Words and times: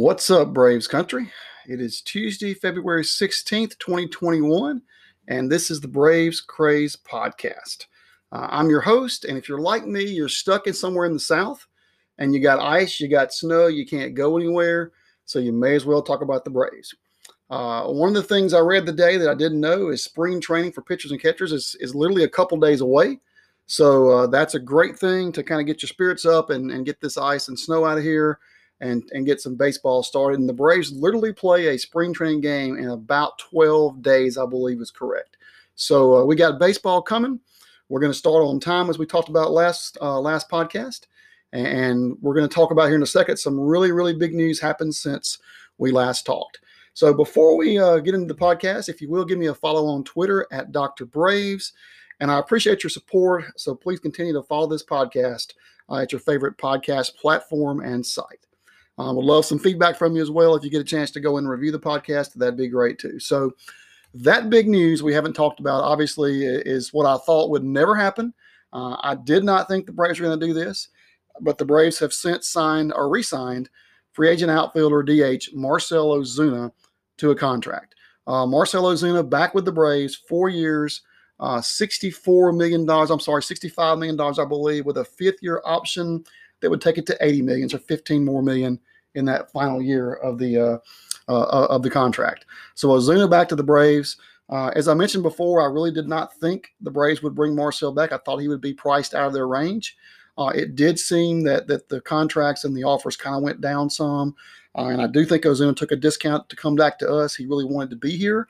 What's 0.00 0.30
up, 0.30 0.54
Braves 0.54 0.88
country? 0.88 1.30
It 1.68 1.78
is 1.78 2.00
Tuesday, 2.00 2.54
February 2.54 3.02
16th, 3.02 3.76
2021, 3.76 4.80
and 5.28 5.52
this 5.52 5.70
is 5.70 5.78
the 5.78 5.88
Braves 5.88 6.40
Craze 6.40 6.96
podcast. 6.96 7.84
Uh, 8.32 8.48
I'm 8.50 8.70
your 8.70 8.80
host, 8.80 9.26
and 9.26 9.36
if 9.36 9.46
you're 9.46 9.60
like 9.60 9.86
me, 9.86 10.02
you're 10.02 10.30
stuck 10.30 10.66
in 10.66 10.72
somewhere 10.72 11.04
in 11.04 11.12
the 11.12 11.20
South 11.20 11.66
and 12.16 12.32
you 12.32 12.40
got 12.40 12.60
ice, 12.60 12.98
you 12.98 13.08
got 13.08 13.34
snow, 13.34 13.66
you 13.66 13.84
can't 13.84 14.14
go 14.14 14.38
anywhere, 14.38 14.92
so 15.26 15.38
you 15.38 15.52
may 15.52 15.74
as 15.74 15.84
well 15.84 16.00
talk 16.00 16.22
about 16.22 16.46
the 16.46 16.50
Braves. 16.50 16.94
Uh, 17.50 17.84
one 17.88 18.08
of 18.08 18.14
the 18.14 18.22
things 18.22 18.54
I 18.54 18.60
read 18.60 18.86
today 18.86 19.18
that 19.18 19.28
I 19.28 19.34
didn't 19.34 19.60
know 19.60 19.90
is 19.90 20.02
spring 20.02 20.40
training 20.40 20.72
for 20.72 20.80
pitchers 20.80 21.10
and 21.10 21.20
catchers 21.20 21.52
is, 21.52 21.76
is 21.78 21.94
literally 21.94 22.24
a 22.24 22.28
couple 22.28 22.56
days 22.56 22.80
away. 22.80 23.20
So 23.66 24.08
uh, 24.08 24.26
that's 24.28 24.54
a 24.54 24.60
great 24.60 24.98
thing 24.98 25.30
to 25.32 25.42
kind 25.42 25.60
of 25.60 25.66
get 25.66 25.82
your 25.82 25.88
spirits 25.88 26.24
up 26.24 26.48
and, 26.48 26.70
and 26.70 26.86
get 26.86 27.02
this 27.02 27.18
ice 27.18 27.48
and 27.48 27.58
snow 27.58 27.84
out 27.84 27.98
of 27.98 28.04
here 28.04 28.38
and, 28.80 29.08
and 29.12 29.26
get 29.26 29.40
some 29.40 29.56
baseball 29.56 30.02
started. 30.02 30.40
And 30.40 30.48
the 30.48 30.54
Braves 30.54 30.92
literally 30.92 31.32
play 31.32 31.68
a 31.68 31.78
spring 31.78 32.12
training 32.12 32.40
game 32.40 32.76
in 32.76 32.88
about 32.88 33.38
12 33.38 34.02
days, 34.02 34.38
I 34.38 34.46
believe 34.46 34.80
is 34.80 34.90
correct. 34.90 35.36
So 35.74 36.16
uh, 36.16 36.24
we 36.24 36.36
got 36.36 36.58
baseball 36.58 37.02
coming. 37.02 37.40
We're 37.88 38.00
going 38.00 38.12
to 38.12 38.18
start 38.18 38.44
on 38.44 38.60
time, 38.60 38.88
as 38.88 38.98
we 38.98 39.06
talked 39.06 39.28
about 39.30 39.50
last 39.50 39.98
uh, 40.00 40.20
last 40.20 40.48
podcast, 40.48 41.06
and 41.52 42.16
we're 42.20 42.34
going 42.34 42.48
to 42.48 42.54
talk 42.54 42.70
about 42.70 42.86
here 42.86 42.94
in 42.94 43.02
a 43.02 43.06
second 43.06 43.36
some 43.36 43.58
really 43.58 43.90
really 43.90 44.14
big 44.14 44.32
news 44.32 44.60
happened 44.60 44.94
since 44.94 45.38
we 45.78 45.90
last 45.90 46.24
talked. 46.24 46.60
So 46.92 47.12
before 47.12 47.56
we 47.56 47.78
uh, 47.78 47.98
get 47.98 48.14
into 48.14 48.32
the 48.32 48.38
podcast, 48.38 48.88
if 48.88 49.00
you 49.00 49.08
will 49.08 49.24
give 49.24 49.38
me 49.38 49.46
a 49.46 49.54
follow 49.54 49.86
on 49.86 50.04
Twitter 50.04 50.46
at 50.52 50.70
Dr. 50.70 51.06
Braves, 51.06 51.72
and 52.20 52.30
I 52.30 52.38
appreciate 52.38 52.84
your 52.84 52.90
support. 52.90 53.44
So 53.56 53.74
please 53.74 53.98
continue 53.98 54.34
to 54.34 54.42
follow 54.42 54.68
this 54.68 54.84
podcast 54.84 55.54
uh, 55.88 55.96
at 55.96 56.12
your 56.12 56.20
favorite 56.20 56.58
podcast 56.58 57.16
platform 57.16 57.80
and 57.80 58.04
site. 58.04 58.46
Um, 59.00 59.16
would 59.16 59.24
love 59.24 59.46
some 59.46 59.58
feedback 59.58 59.96
from 59.96 60.14
you 60.14 60.20
as 60.20 60.30
well. 60.30 60.54
If 60.54 60.62
you 60.62 60.68
get 60.68 60.82
a 60.82 60.84
chance 60.84 61.10
to 61.12 61.20
go 61.20 61.38
and 61.38 61.48
review 61.48 61.72
the 61.72 61.80
podcast, 61.80 62.34
that'd 62.34 62.58
be 62.58 62.68
great 62.68 62.98
too. 62.98 63.18
So, 63.18 63.54
that 64.12 64.50
big 64.50 64.68
news 64.68 65.02
we 65.02 65.14
haven't 65.14 65.32
talked 65.32 65.58
about, 65.58 65.82
obviously, 65.82 66.44
is 66.44 66.92
what 66.92 67.06
I 67.06 67.16
thought 67.24 67.48
would 67.48 67.64
never 67.64 67.94
happen. 67.94 68.34
Uh, 68.74 68.96
I 69.00 69.14
did 69.14 69.42
not 69.42 69.68
think 69.68 69.86
the 69.86 69.92
Braves 69.92 70.20
were 70.20 70.26
going 70.26 70.38
to 70.38 70.46
do 70.46 70.52
this, 70.52 70.88
but 71.40 71.56
the 71.56 71.64
Braves 71.64 71.98
have 72.00 72.12
since 72.12 72.48
signed 72.48 72.92
or 72.92 73.08
re 73.08 73.22
signed 73.22 73.70
free 74.12 74.28
agent 74.28 74.50
outfielder 74.50 75.02
DH 75.02 75.54
Marcell 75.54 76.10
Ozuna 76.18 76.70
to 77.16 77.30
a 77.30 77.34
contract. 77.34 77.94
Uh, 78.26 78.44
Marcell 78.44 78.84
Ozuna 78.84 79.28
back 79.28 79.54
with 79.54 79.64
the 79.64 79.72
Braves, 79.72 80.14
four 80.14 80.50
years, 80.50 81.00
uh, 81.38 81.58
$64 81.58 82.54
million. 82.54 82.82
I'm 82.90 83.18
sorry, 83.18 83.40
$65 83.40 83.98
million, 83.98 84.20
I 84.20 84.44
believe, 84.44 84.84
with 84.84 84.98
a 84.98 85.04
fifth 85.04 85.38
year 85.40 85.62
option 85.64 86.22
that 86.60 86.68
would 86.68 86.82
take 86.82 86.98
it 86.98 87.06
to 87.06 87.16
80 87.22 87.42
million, 87.42 87.68
so 87.70 87.78
15 87.78 88.22
more 88.22 88.42
million 88.42 88.78
in 89.14 89.24
that 89.26 89.50
final 89.50 89.82
year 89.82 90.14
of 90.14 90.38
the 90.38 90.58
uh, 90.58 90.78
uh, 91.28 91.66
of 91.66 91.82
the 91.82 91.90
contract. 91.90 92.46
So 92.74 92.88
Ozuna 92.88 93.30
back 93.30 93.48
to 93.48 93.56
the 93.56 93.62
Braves. 93.62 94.16
Uh, 94.48 94.68
as 94.74 94.88
I 94.88 94.94
mentioned 94.94 95.22
before, 95.22 95.62
I 95.62 95.72
really 95.72 95.92
did 95.92 96.08
not 96.08 96.34
think 96.34 96.74
the 96.80 96.90
Braves 96.90 97.22
would 97.22 97.36
bring 97.36 97.54
Marcel 97.54 97.92
back. 97.92 98.12
I 98.12 98.18
thought 98.18 98.38
he 98.38 98.48
would 98.48 98.60
be 98.60 98.74
priced 98.74 99.14
out 99.14 99.28
of 99.28 99.32
their 99.32 99.46
range. 99.46 99.96
Uh, 100.36 100.48
it 100.48 100.74
did 100.74 100.98
seem 100.98 101.42
that 101.44 101.66
that 101.68 101.88
the 101.88 102.00
contracts 102.00 102.64
and 102.64 102.76
the 102.76 102.84
offers 102.84 103.16
kind 103.16 103.36
of 103.36 103.42
went 103.42 103.60
down 103.60 103.88
some, 103.88 104.34
uh, 104.76 104.86
and 104.86 105.00
I 105.02 105.06
do 105.06 105.24
think 105.24 105.44
Ozuna 105.44 105.76
took 105.76 105.92
a 105.92 105.96
discount 105.96 106.48
to 106.48 106.56
come 106.56 106.74
back 106.74 106.98
to 106.98 107.12
us. 107.12 107.34
He 107.34 107.46
really 107.46 107.64
wanted 107.64 107.90
to 107.90 107.96
be 107.96 108.16
here, 108.16 108.48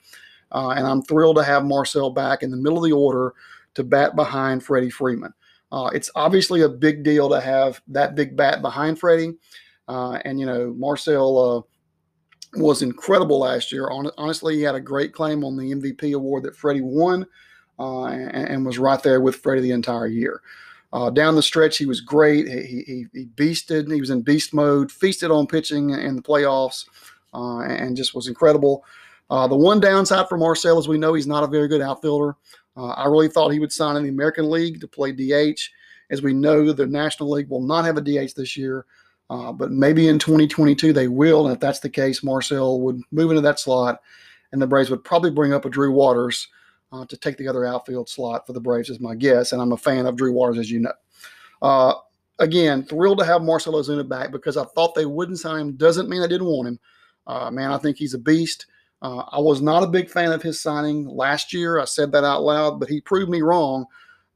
uh, 0.53 0.71
and 0.71 0.87
I'm 0.87 1.03
thrilled 1.03 1.37
to 1.37 1.45
have 1.45 1.65
Marcel 1.65 2.11
back 2.11 2.43
in 2.43 2.51
the 2.51 2.57
middle 2.57 2.79
of 2.79 2.85
the 2.85 2.97
order 2.97 3.35
to 3.75 3.85
bat 3.85 4.17
behind 4.17 4.63
Freddie 4.63 4.91
Freeman. 4.91 5.35
Uh, 5.73 5.91
it's 5.95 6.11
obviously 6.15 6.63
a 6.63 6.69
big 6.69 7.03
deal 7.03 7.29
to 7.29 7.41
have 7.41 7.81
that 7.89 8.15
big 8.15 8.37
bat 8.37 8.63
behind 8.63 8.99
Freddie. 8.99 9.35
Uh, 9.91 10.21
and, 10.25 10.39
you 10.39 10.47
know, 10.47 10.73
Marcel 10.79 11.37
uh, 11.37 12.61
was 12.61 12.81
incredible 12.81 13.41
last 13.41 13.73
year. 13.73 13.91
honestly, 13.91 14.55
he 14.55 14.63
had 14.63 14.77
a 14.77 14.81
great 14.81 15.13
claim 15.13 15.43
on 15.43 15.57
the 15.57 15.73
MVP 15.73 16.15
award 16.15 16.45
that 16.45 16.55
Freddie 16.55 16.81
won 16.81 17.27
uh, 17.81 18.05
and, 18.05 18.49
and, 18.49 18.65
was 18.65 18.79
right 18.79 19.03
there 19.03 19.21
with 19.21 19.35
Freddie 19.35 19.63
the 19.63 19.73
entire 19.73 20.07
year. 20.07 20.43
Uh, 20.93 21.11
down 21.11 21.35
the 21.35 21.43
stretch, 21.43 21.77
he 21.77 21.87
was 21.87 22.01
great. 22.01 22.47
He, 22.47 22.85
he, 22.87 23.07
he 23.13 23.27
beasted. 23.35 23.93
He 23.93 23.99
was 23.99 24.11
in 24.11 24.23
beast 24.23 24.55
mode, 24.55 24.93
feasted 24.93 25.33
on 25.33 25.49
pitching 25.49 25.91
in 25.91 26.15
the 26.15 26.23
playoffs, 26.23 26.85
uh, 27.35 27.63
and 27.63 27.97
just 27.97 28.15
was 28.15 28.29
incredible. 28.29 28.85
Uh, 29.29 29.49
the 29.49 29.57
one 29.57 29.81
downside 29.81 30.29
for 30.29 30.39
Marcel 30.39 30.79
is 30.79 30.87
we 30.87 30.99
know 30.99 31.15
he's 31.15 31.27
not 31.27 31.43
a 31.43 31.49
very 31.49 31.67
good 31.67 31.81
outfielder. 31.81 32.37
I 32.77 33.07
really 33.07 33.29
thought 33.29 33.51
he 33.51 33.59
would 33.59 33.73
sign 33.73 33.97
in 33.97 34.05
the 34.05 34.09
American 34.09 34.51
League 34.51 34.81
to 34.81 34.89
play 34.89 35.13
DH. 35.13 35.61
As 36.11 36.23
we 36.23 36.33
know, 36.33 36.73
the 36.73 36.87
National 36.87 37.31
League 37.31 37.51
will 37.51 37.61
not 37.61 37.85
have 37.85 37.99
a 37.99 38.01
DH 38.01 38.35
this 38.37 38.57
year. 38.57 38.87
Uh, 39.31 39.53
but 39.53 39.71
maybe 39.71 40.09
in 40.09 40.19
2022 40.19 40.93
they 40.93 41.09
will. 41.09 41.47
And 41.47 41.55
if 41.55 41.61
that's 41.61 41.81
the 41.81 41.89
case, 41.89 42.23
Marcel 42.23 42.81
would 42.81 43.01
move 43.13 43.31
into 43.31 43.41
that 43.43 43.61
slot, 43.61 44.03
and 44.53 44.61
the 44.61 44.67
Braves 44.67 44.91
would 44.91 45.05
probably 45.05 45.31
bring 45.31 45.55
up 45.55 45.65
a 45.65 45.71
Drew 45.71 45.93
Waters 45.93 46.49
uh, 46.93 47.07
to 47.07 47.17
take 47.17 47.37
the 47.37 47.49
other 47.49 47.65
outfield 47.65 48.09
slot 48.09 48.47
for 48.47 48.53
the 48.53 48.61
Braves, 48.61 48.91
is 48.91 49.01
my 49.01 49.15
guess. 49.15 49.53
And 49.53 49.63
I'm 49.63 49.73
a 49.73 49.77
fan 49.77 50.07
of 50.07 50.17
Drew 50.17 50.33
Waters, 50.33 50.59
as 50.59 50.71
you 50.71 50.81
know. 50.81 50.93
Uh, 51.63 51.95
again, 52.41 52.83
thrilled 52.83 53.19
to 53.19 53.25
have 53.25 53.43
Marcel 53.43 53.75
Ozuna 53.75 54.07
back 54.09 54.33
because 54.33 54.57
I 54.57 54.65
thought 54.65 54.95
they 54.95 55.07
wouldn't 55.07 55.39
sign 55.39 55.61
him. 55.61 55.77
Doesn't 55.77 56.09
mean 56.09 56.23
I 56.23 56.27
didn't 56.27 56.49
want 56.49 56.69
him. 56.69 56.81
Uh, 57.27 57.51
man, 57.51 57.71
I 57.71 57.79
think 57.79 57.97
he's 57.97 58.15
a 58.15 58.19
beast. 58.19 58.67
Uh, 59.03 59.23
I 59.31 59.39
was 59.39 59.63
not 59.63 59.83
a 59.83 59.89
big 59.89 60.11
fan 60.11 60.33
of 60.33 60.43
his 60.43 60.61
signing 60.61 61.07
last 61.07 61.55
year. 61.55 61.79
I 61.79 61.85
said 61.85 62.13
that 62.13 62.25
out 62.25 62.43
loud, 62.43 62.81
but 62.81 62.89
he 62.89 63.01
proved 63.01 63.31
me 63.31 63.43
wrong 63.43 63.87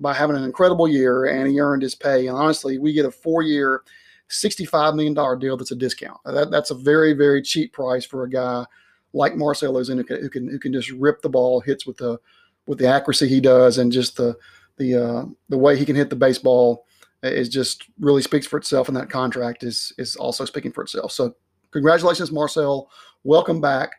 by 0.00 0.14
having 0.14 0.36
an 0.36 0.44
incredible 0.44 0.88
year 0.88 1.26
and 1.26 1.48
he 1.48 1.60
earned 1.60 1.82
his 1.82 1.94
pay. 1.94 2.26
And 2.26 2.36
honestly, 2.36 2.78
we 2.78 2.92
get 2.92 3.04
a 3.04 3.10
four 3.10 3.42
year, 3.42 3.82
$65 4.30 4.94
million 4.94 5.38
deal 5.38 5.56
that's 5.56 5.70
a 5.70 5.76
discount. 5.76 6.18
That, 6.24 6.50
that's 6.50 6.70
a 6.70 6.74
very, 6.74 7.12
very 7.12 7.42
cheap 7.42 7.72
price 7.72 8.04
for 8.04 8.24
a 8.24 8.30
guy 8.30 8.64
like 9.12 9.36
Marcell 9.36 9.74
Ozuna 9.74 9.98
who 10.08 10.28
can, 10.28 10.48
who 10.48 10.58
can, 10.58 10.72
just 10.72 10.90
rip 10.90 11.22
the 11.22 11.28
ball, 11.28 11.60
hits 11.60 11.86
with 11.86 11.96
the 11.96 12.18
with 12.66 12.78
the 12.78 12.86
accuracy 12.86 13.28
he 13.28 13.40
does, 13.40 13.78
and 13.78 13.92
just 13.92 14.16
the 14.16 14.36
the 14.76 14.96
uh, 14.96 15.24
the 15.48 15.58
way 15.58 15.76
he 15.76 15.84
can 15.84 15.96
hit 15.96 16.10
the 16.10 16.16
baseball 16.16 16.86
is 17.22 17.48
just 17.48 17.84
really 18.00 18.22
speaks 18.22 18.46
for 18.46 18.58
itself. 18.58 18.88
And 18.88 18.96
that 18.96 19.10
contract 19.10 19.62
is 19.62 19.92
is 19.98 20.16
also 20.16 20.44
speaking 20.44 20.72
for 20.72 20.82
itself. 20.82 21.12
So 21.12 21.34
congratulations, 21.70 22.32
Marcel. 22.32 22.90
Welcome 23.22 23.60
back. 23.60 23.92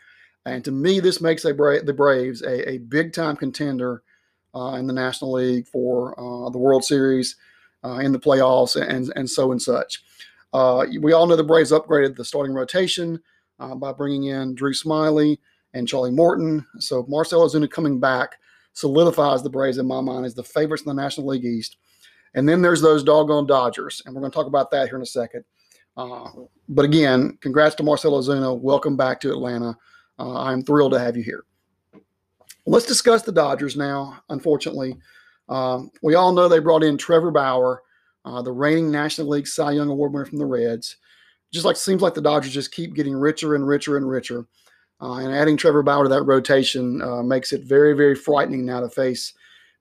And 0.45 0.63
to 0.65 0.71
me, 0.71 0.99
this 0.99 1.21
makes 1.21 1.43
Bra- 1.43 1.81
the 1.83 1.93
Braves 1.93 2.43
a, 2.43 2.69
a 2.69 2.77
big 2.77 3.13
time 3.13 3.35
contender 3.35 4.03
uh, 4.53 4.73
in 4.73 4.85
the 4.85 4.93
National 4.93 5.31
League 5.33 5.67
for 5.67 6.19
uh, 6.19 6.49
the 6.51 6.59
World 6.59 6.83
Series, 6.83 7.35
uh, 7.83 7.97
in 7.97 8.11
the 8.11 8.19
playoffs, 8.19 8.79
and 8.79 9.11
and 9.15 9.29
so 9.29 9.51
and 9.51 9.61
such. 9.61 10.03
Uh, 10.55 10.85
we 11.01 11.11
all 11.11 11.27
know 11.27 11.35
the 11.35 11.43
Braves 11.43 11.73
upgraded 11.73 12.15
the 12.15 12.23
starting 12.23 12.53
rotation 12.53 13.19
uh, 13.59 13.75
by 13.75 13.91
bringing 13.91 14.25
in 14.25 14.55
Drew 14.55 14.71
Smyly 14.71 15.37
and 15.73 15.85
Charlie 15.85 16.11
Morton. 16.11 16.65
So 16.79 17.05
Marcell 17.09 17.45
Ozuna 17.45 17.69
coming 17.69 17.99
back 17.99 18.37
solidifies 18.71 19.43
the 19.43 19.49
Braves 19.49 19.79
in 19.79 19.85
my 19.85 19.99
mind 19.99 20.25
as 20.25 20.33
the 20.33 20.45
favorites 20.45 20.83
in 20.83 20.95
the 20.95 21.01
National 21.01 21.27
League 21.27 21.43
East. 21.43 21.75
And 22.35 22.47
then 22.47 22.61
there's 22.61 22.81
those 22.81 23.03
doggone 23.03 23.47
Dodgers, 23.47 24.01
and 24.05 24.15
we're 24.15 24.21
going 24.21 24.31
to 24.31 24.35
talk 24.35 24.47
about 24.47 24.71
that 24.71 24.87
here 24.87 24.95
in 24.95 25.01
a 25.01 25.05
second. 25.05 25.43
Uh, 25.97 26.29
but 26.69 26.85
again, 26.85 27.37
congrats 27.41 27.75
to 27.75 27.83
Marcell 27.83 28.13
Ozuna. 28.13 28.57
Welcome 28.57 28.95
back 28.95 29.19
to 29.21 29.31
Atlanta. 29.31 29.75
Uh, 30.17 30.39
I'm 30.39 30.63
thrilled 30.63 30.93
to 30.93 30.99
have 30.99 31.17
you 31.17 31.23
here. 31.23 31.43
Let's 32.65 32.85
discuss 32.85 33.23
the 33.23 33.33
Dodgers 33.33 33.75
now. 33.75 34.23
Unfortunately, 34.29 34.95
um, 35.49 35.91
we 36.01 36.15
all 36.15 36.31
know 36.31 36.47
they 36.47 36.59
brought 36.59 36.83
in 36.83 36.97
Trevor 36.97 37.31
Bauer 37.31 37.81
uh, 38.25 38.41
the 38.41 38.51
reigning 38.51 38.91
National 38.91 39.27
League 39.27 39.47
Cy 39.47 39.71
Young 39.71 39.89
Award 39.89 40.13
winner 40.13 40.25
from 40.25 40.39
the 40.39 40.45
Reds. 40.45 40.97
Just 41.53 41.65
like 41.65 41.77
seems 41.77 42.01
like 42.01 42.15
the 42.15 42.21
Dodgers 42.21 42.53
just 42.53 42.73
keep 42.73 42.95
getting 42.95 43.13
richer 43.13 43.55
and 43.55 43.65
richer 43.65 43.97
and 43.97 44.09
richer. 44.09 44.45
Uh, 45.01 45.15
and 45.15 45.33
adding 45.33 45.57
Trevor 45.57 45.83
Bauer 45.83 46.03
to 46.03 46.09
that 46.09 46.23
rotation 46.23 47.01
uh, 47.01 47.21
makes 47.21 47.53
it 47.53 47.63
very, 47.63 47.93
very 47.93 48.15
frightening 48.15 48.65
now 48.65 48.79
to 48.79 48.89
face 48.89 49.33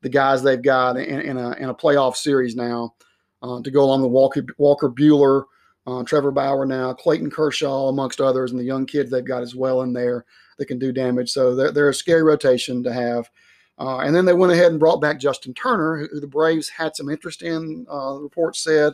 the 0.03 0.09
guys 0.09 0.43
they've 0.43 0.63
got 0.63 0.97
in, 0.97 1.21
in, 1.21 1.37
a, 1.39 1.53
in 1.53 1.71
a 1.71 1.75
playoff 1.75 2.17
series 2.17 2.55
now 2.55 2.95
uh, 3.43 3.63
to 3.63 3.71
go 3.71 3.83
along 3.83 4.03
with 4.03 4.11
Walker, 4.11 4.45
Walker 4.59 4.91
Buehler, 4.91 5.45
uh, 5.87 6.03
Trevor 6.03 6.31
Bauer 6.31 6.67
now, 6.67 6.93
Clayton 6.93 7.31
Kershaw, 7.31 7.89
amongst 7.89 8.21
others, 8.21 8.51
and 8.51 8.61
the 8.61 8.65
young 8.65 8.87
kids 8.87 9.11
they've 9.11 9.25
got 9.25 9.43
as 9.43 9.55
well 9.55 9.83
in 9.83 9.93
there 9.93 10.25
that 10.59 10.67
can 10.67 10.79
do 10.79 10.93
damage. 10.93 11.31
So 11.31 11.55
they're, 11.55 11.71
they're 11.71 11.89
a 11.89 11.95
scary 11.95 12.23
rotation 12.23 12.83
to 12.83 12.93
have. 12.93 13.31
Uh, 13.79 13.99
and 13.99 14.15
then 14.15 14.25
they 14.25 14.33
went 14.33 14.53
ahead 14.53 14.71
and 14.71 14.79
brought 14.79 15.01
back 15.01 15.19
Justin 15.19 15.53
Turner, 15.55 15.97
who, 15.97 16.09
who 16.13 16.21
the 16.21 16.27
Braves 16.27 16.69
had 16.69 16.95
some 16.95 17.09
interest 17.09 17.43
in. 17.43 17.85
Uh, 17.89 18.15
the 18.15 18.21
report 18.21 18.57
said 18.57 18.93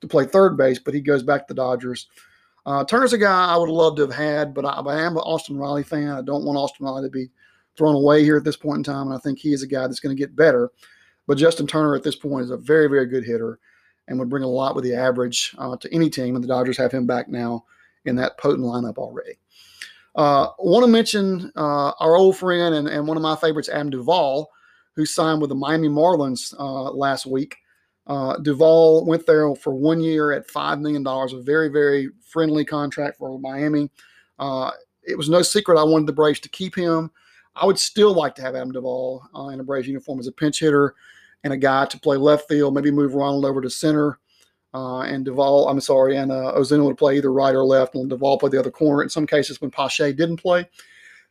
to 0.00 0.08
play 0.08 0.24
third 0.24 0.56
base, 0.56 0.78
but 0.78 0.94
he 0.94 1.00
goes 1.00 1.22
back 1.22 1.46
to 1.46 1.54
the 1.54 1.60
Dodgers. 1.60 2.08
Uh, 2.66 2.84
Turner's 2.84 3.14
a 3.14 3.18
guy 3.18 3.46
I 3.46 3.56
would 3.56 3.70
love 3.70 3.96
to 3.96 4.02
have 4.02 4.14
had, 4.14 4.52
but 4.52 4.66
I, 4.66 4.72
I 4.72 5.00
am 5.00 5.16
an 5.16 5.22
Austin 5.22 5.56
Riley 5.56 5.82
fan. 5.82 6.10
I 6.10 6.22
don't 6.22 6.44
want 6.44 6.58
Austin 6.58 6.84
Riley 6.84 7.04
to 7.04 7.10
be 7.10 7.30
thrown 7.76 7.94
away 7.94 8.22
here 8.22 8.36
at 8.36 8.44
this 8.44 8.56
point 8.56 8.78
in 8.78 8.82
time, 8.82 9.06
and 9.06 9.14
I 9.14 9.18
think 9.18 9.38
he 9.38 9.52
is 9.52 9.62
a 9.62 9.66
guy 9.66 9.86
that's 9.86 10.00
going 10.00 10.14
to 10.14 10.20
get 10.20 10.36
better. 10.36 10.70
But 11.26 11.38
Justin 11.38 11.66
Turner 11.66 11.94
at 11.94 12.02
this 12.02 12.16
point 12.16 12.44
is 12.44 12.50
a 12.50 12.56
very, 12.56 12.88
very 12.88 13.06
good 13.06 13.24
hitter 13.24 13.58
and 14.08 14.18
would 14.18 14.28
bring 14.28 14.42
a 14.42 14.48
lot 14.48 14.74
with 14.74 14.84
the 14.84 14.94
average 14.94 15.54
uh, 15.58 15.76
to 15.76 15.94
any 15.94 16.10
team, 16.10 16.34
and 16.34 16.44
the 16.44 16.48
Dodgers 16.48 16.76
have 16.76 16.92
him 16.92 17.06
back 17.06 17.28
now 17.28 17.64
in 18.04 18.16
that 18.16 18.38
potent 18.38 18.66
lineup 18.66 18.98
already. 18.98 19.38
Uh, 20.18 20.50
want 20.58 20.84
to 20.84 20.90
mention 20.90 21.52
uh, 21.54 21.92
our 22.00 22.16
old 22.16 22.36
friend 22.36 22.74
and, 22.74 22.88
and 22.88 23.06
one 23.06 23.16
of 23.16 23.22
my 23.22 23.36
favorites, 23.36 23.68
Adam 23.68 23.88
Duvall, 23.88 24.50
who 24.96 25.06
signed 25.06 25.40
with 25.40 25.48
the 25.48 25.54
Miami 25.54 25.86
Marlins 25.88 26.52
uh, 26.58 26.90
last 26.90 27.24
week. 27.24 27.56
Uh, 28.08 28.36
Duvall 28.38 29.06
went 29.06 29.24
there 29.26 29.54
for 29.54 29.72
one 29.72 30.00
year 30.00 30.32
at 30.32 30.48
$5 30.48 30.80
million, 30.80 31.06
a 31.06 31.42
very, 31.44 31.68
very 31.68 32.08
friendly 32.24 32.64
contract 32.64 33.16
for 33.16 33.38
Miami. 33.38 33.90
Uh, 34.40 34.72
it 35.06 35.16
was 35.16 35.28
no 35.28 35.40
secret 35.40 35.78
I 35.78 35.84
wanted 35.84 36.08
the 36.08 36.14
Braves 36.14 36.40
to 36.40 36.48
keep 36.48 36.74
him. 36.74 37.12
I 37.54 37.64
would 37.64 37.78
still 37.78 38.12
like 38.12 38.34
to 38.36 38.42
have 38.42 38.56
Adam 38.56 38.72
Duvall 38.72 39.22
uh, 39.36 39.48
in 39.48 39.60
a 39.60 39.64
Braves 39.64 39.86
uniform 39.86 40.18
as 40.18 40.26
a 40.26 40.32
pinch 40.32 40.58
hitter 40.58 40.96
and 41.44 41.52
a 41.52 41.56
guy 41.56 41.86
to 41.86 42.00
play 42.00 42.16
left 42.16 42.48
field, 42.48 42.74
maybe 42.74 42.90
move 42.90 43.14
Ronald 43.14 43.44
over 43.44 43.60
to 43.60 43.70
center. 43.70 44.18
Uh, 44.74 45.00
and 45.00 45.24
Duvall, 45.24 45.68
I'm 45.68 45.80
sorry, 45.80 46.16
and 46.16 46.30
uh, 46.30 46.52
Ozuna 46.56 46.84
would 46.84 46.98
play 46.98 47.16
either 47.16 47.32
right 47.32 47.54
or 47.54 47.64
left, 47.64 47.94
and 47.94 48.08
Duvall 48.08 48.38
play 48.38 48.50
the 48.50 48.58
other 48.58 48.70
corner. 48.70 49.02
In 49.02 49.08
some 49.08 49.26
cases, 49.26 49.60
when 49.60 49.70
Pache 49.70 50.12
didn't 50.12 50.36
play, 50.36 50.68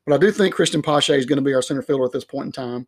but 0.05 0.15
I 0.15 0.17
do 0.17 0.31
think 0.31 0.55
Christian 0.55 0.81
Pache 0.81 1.15
is 1.15 1.25
going 1.25 1.37
to 1.37 1.43
be 1.43 1.53
our 1.53 1.61
center 1.61 1.83
fielder 1.83 2.05
at 2.05 2.11
this 2.11 2.25
point 2.25 2.47
in 2.47 2.51
time, 2.51 2.87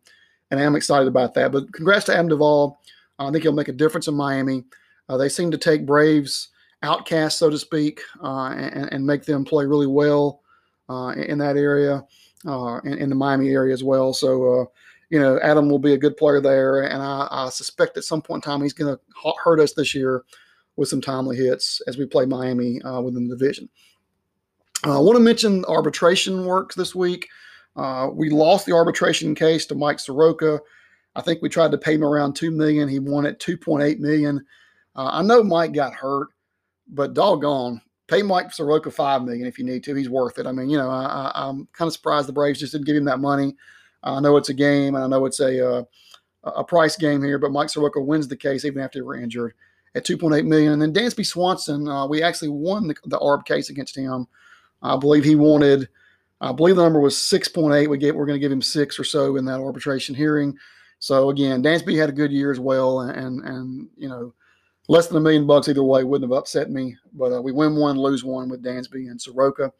and 0.50 0.58
I 0.58 0.64
am 0.64 0.74
excited 0.74 1.06
about 1.06 1.34
that. 1.34 1.52
But 1.52 1.72
congrats 1.72 2.06
to 2.06 2.14
Adam 2.14 2.28
Duvall. 2.28 2.80
I 3.18 3.30
think 3.30 3.44
he'll 3.44 3.52
make 3.52 3.68
a 3.68 3.72
difference 3.72 4.08
in 4.08 4.14
Miami. 4.14 4.64
Uh, 5.08 5.16
they 5.16 5.28
seem 5.28 5.50
to 5.50 5.58
take 5.58 5.86
Braves 5.86 6.48
outcasts, 6.82 7.38
so 7.38 7.50
to 7.50 7.58
speak, 7.58 8.00
uh, 8.22 8.50
and, 8.50 8.92
and, 8.92 9.06
make 9.06 9.24
them 9.24 9.44
play 9.44 9.66
really 9.66 9.86
well 9.86 10.40
uh, 10.88 11.08
in 11.16 11.36
that 11.38 11.56
area, 11.56 12.04
uh, 12.46 12.80
in, 12.84 12.94
in, 12.94 13.08
the 13.10 13.14
Miami 13.14 13.50
area 13.50 13.74
as 13.74 13.84
well. 13.84 14.14
So, 14.14 14.62
uh, 14.62 14.64
you 15.10 15.18
know, 15.20 15.38
Adam 15.40 15.68
will 15.68 15.78
be 15.78 15.92
a 15.92 15.98
good 15.98 16.16
player 16.16 16.40
there, 16.40 16.82
and 16.82 17.02
I, 17.02 17.28
I 17.30 17.48
suspect 17.50 17.96
at 17.96 18.04
some 18.04 18.22
point 18.22 18.44
in 18.44 18.50
time 18.50 18.62
he's 18.62 18.72
going 18.72 18.94
to 18.94 19.32
hurt 19.42 19.60
us 19.60 19.72
this 19.72 19.94
year 19.94 20.24
with 20.76 20.88
some 20.88 21.00
timely 21.00 21.36
hits 21.36 21.82
as 21.86 21.98
we 21.98 22.06
play 22.06 22.24
Miami 22.24 22.80
within 23.02 23.28
the 23.28 23.36
division. 23.36 23.68
I 24.84 24.98
want 24.98 25.16
to 25.16 25.20
mention 25.22 25.64
arbitration 25.66 26.46
works 26.46 26.74
this 26.74 26.94
week. 26.94 27.28
Uh, 27.76 28.08
we 28.12 28.30
lost 28.30 28.66
the 28.66 28.72
arbitration 28.72 29.34
case 29.34 29.66
to 29.66 29.74
Mike 29.74 29.98
Soroka. 29.98 30.58
I 31.14 31.20
think 31.20 31.42
we 31.42 31.48
tried 31.48 31.72
to 31.72 31.78
pay 31.78 31.94
him 31.94 32.04
around 32.04 32.34
two 32.34 32.50
million. 32.50 32.88
He 32.88 32.98
won 32.98 33.26
at 33.26 33.40
two 33.40 33.56
point 33.56 33.82
eight 33.82 34.00
million. 34.00 34.44
Uh, 34.96 35.10
I 35.12 35.22
know 35.22 35.42
Mike 35.42 35.72
got 35.72 35.92
hurt, 35.92 36.28
but 36.88 37.14
doggone, 37.14 37.80
pay 38.08 38.22
Mike 38.22 38.52
Soroka 38.52 38.90
five 38.90 39.22
million 39.22 39.46
if 39.46 39.58
you 39.58 39.64
need 39.64 39.84
to. 39.84 39.94
He's 39.94 40.08
worth 40.08 40.38
it. 40.38 40.46
I 40.46 40.52
mean, 40.52 40.70
you 40.70 40.78
know, 40.78 40.88
I, 40.88 41.30
am 41.34 41.68
kind 41.72 41.86
of 41.86 41.92
surprised 41.92 42.28
the 42.28 42.32
Braves 42.32 42.60
just 42.60 42.72
didn't 42.72 42.86
give 42.86 42.96
him 42.96 43.04
that 43.04 43.20
money. 43.20 43.54
I 44.02 44.20
know 44.20 44.36
it's 44.36 44.48
a 44.48 44.54
game, 44.54 44.94
and 44.94 45.04
I 45.04 45.06
know 45.06 45.26
it's 45.26 45.40
a 45.40 45.78
uh, 45.78 45.82
a 46.44 46.64
price 46.64 46.96
game 46.96 47.22
here, 47.22 47.38
but 47.38 47.52
Mike 47.52 47.68
Soroka 47.68 48.00
wins 48.00 48.28
the 48.28 48.36
case 48.36 48.64
even 48.64 48.82
after 48.82 48.98
he 48.98 49.02
were 49.02 49.16
injured 49.16 49.54
at 49.94 50.06
2.8 50.06 50.46
million. 50.46 50.72
And 50.72 50.82
then 50.82 50.92
Dansby 50.92 51.26
Swanson, 51.26 51.88
uh, 51.88 52.06
we 52.06 52.22
actually 52.22 52.48
won 52.48 52.86
the, 52.86 52.94
the 53.06 53.18
ARB 53.18 53.44
case 53.44 53.70
against 53.70 53.96
him. 53.96 54.26
I 54.82 54.96
believe 54.96 55.24
he 55.24 55.34
wanted. 55.34 55.88
I 56.40 56.52
believe 56.52 56.76
the 56.76 56.82
number 56.82 57.00
was 57.00 57.16
6.8. 57.16 57.88
We 57.88 57.98
get 57.98 58.14
we're 58.14 58.26
going 58.26 58.36
to 58.38 58.40
give 58.40 58.52
him 58.52 58.62
six 58.62 58.98
or 58.98 59.04
so 59.04 59.36
in 59.36 59.44
that 59.46 59.60
arbitration 59.60 60.14
hearing. 60.14 60.56
So 60.98 61.30
again, 61.30 61.62
Dansby 61.62 61.98
had 61.98 62.08
a 62.08 62.12
good 62.12 62.30
year 62.30 62.50
as 62.50 62.60
well, 62.60 63.00
and 63.00 63.42
and 63.42 63.88
you 63.96 64.08
know, 64.08 64.34
less 64.88 65.06
than 65.06 65.16
a 65.16 65.20
million 65.20 65.46
bucks 65.46 65.68
either 65.68 65.82
way 65.82 66.04
wouldn't 66.04 66.30
have 66.30 66.38
upset 66.38 66.70
me. 66.70 66.96
But 67.14 67.32
uh, 67.32 67.42
we 67.42 67.52
win 67.52 67.76
one, 67.76 67.96
lose 67.96 68.22
one 68.22 68.48
with 68.48 68.62
Dansby 68.62 69.10
and 69.10 69.20
Soroka. 69.20 69.72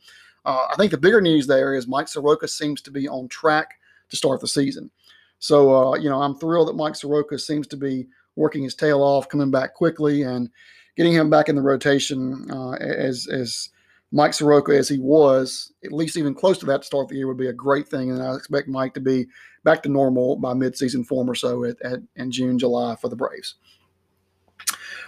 Uh, 0.44 0.66
I 0.70 0.74
think 0.76 0.90
the 0.90 0.98
bigger 0.98 1.20
news 1.20 1.46
there 1.46 1.74
is 1.74 1.86
Mike 1.86 2.08
Soroka 2.08 2.48
seems 2.48 2.80
to 2.82 2.90
be 2.90 3.06
on 3.06 3.28
track 3.28 3.79
to 4.10 4.16
start 4.16 4.40
the 4.40 4.48
season. 4.48 4.90
So 5.38 5.74
uh, 5.74 5.96
you 5.96 6.08
know, 6.10 6.20
I'm 6.20 6.36
thrilled 6.36 6.68
that 6.68 6.76
Mike 6.76 6.96
Soroka 6.96 7.38
seems 7.38 7.66
to 7.68 7.76
be 7.76 8.06
working 8.36 8.62
his 8.62 8.74
tail 8.74 9.02
off, 9.02 9.28
coming 9.28 9.50
back 9.50 9.74
quickly, 9.74 10.22
and 10.22 10.48
getting 10.96 11.12
him 11.12 11.30
back 11.30 11.48
in 11.48 11.56
the 11.56 11.62
rotation 11.62 12.46
uh, 12.50 12.72
as 12.72 13.26
as 13.26 13.70
Mike 14.12 14.34
Soroka 14.34 14.76
as 14.76 14.88
he 14.88 14.98
was, 14.98 15.72
at 15.84 15.92
least 15.92 16.16
even 16.16 16.34
close 16.34 16.58
to 16.58 16.66
that 16.66 16.82
to 16.82 16.86
start 16.86 17.08
the 17.08 17.16
year, 17.16 17.28
would 17.28 17.36
be 17.36 17.48
a 17.48 17.52
great 17.52 17.88
thing. 17.88 18.10
And 18.10 18.22
I 18.22 18.34
expect 18.34 18.68
Mike 18.68 18.94
to 18.94 19.00
be 19.00 19.26
back 19.64 19.82
to 19.84 19.88
normal 19.88 20.36
by 20.36 20.52
midseason 20.52 21.06
form 21.06 21.30
or 21.30 21.34
so 21.34 21.64
at, 21.64 21.80
at 21.82 22.00
in 22.16 22.30
June, 22.30 22.58
July 22.58 22.96
for 22.96 23.08
the 23.08 23.16
Braves. 23.16 23.54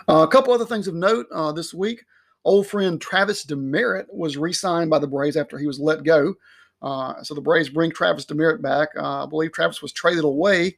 Uh, 0.09 0.23
a 0.23 0.29
couple 0.29 0.53
other 0.53 0.67
things 0.67 0.89
of 0.89 0.95
note 0.95 1.27
uh, 1.33 1.53
this 1.53 1.75
week. 1.75 2.05
Old 2.45 2.67
friend 2.67 3.01
Travis 3.01 3.45
Demeritte 3.45 4.13
was 4.13 4.37
re-signed 4.37 4.91
by 4.91 4.99
the 4.99 5.07
Braves 5.07 5.37
after 5.37 5.59
he 5.59 5.67
was 5.67 5.79
let 5.79 6.03
go. 6.03 6.35
Uh, 6.83 7.23
so 7.23 7.35
the 7.35 7.41
Braves 7.41 7.69
bring 7.69 7.91
Travis 7.91 8.27
Demeritte 8.27 8.61
back. 8.61 8.89
Uh, 8.97 9.25
I 9.25 9.27
believe 9.27 9.53
Travis 9.53 9.81
was 9.81 9.93
traded 9.93 10.25
away, 10.25 10.77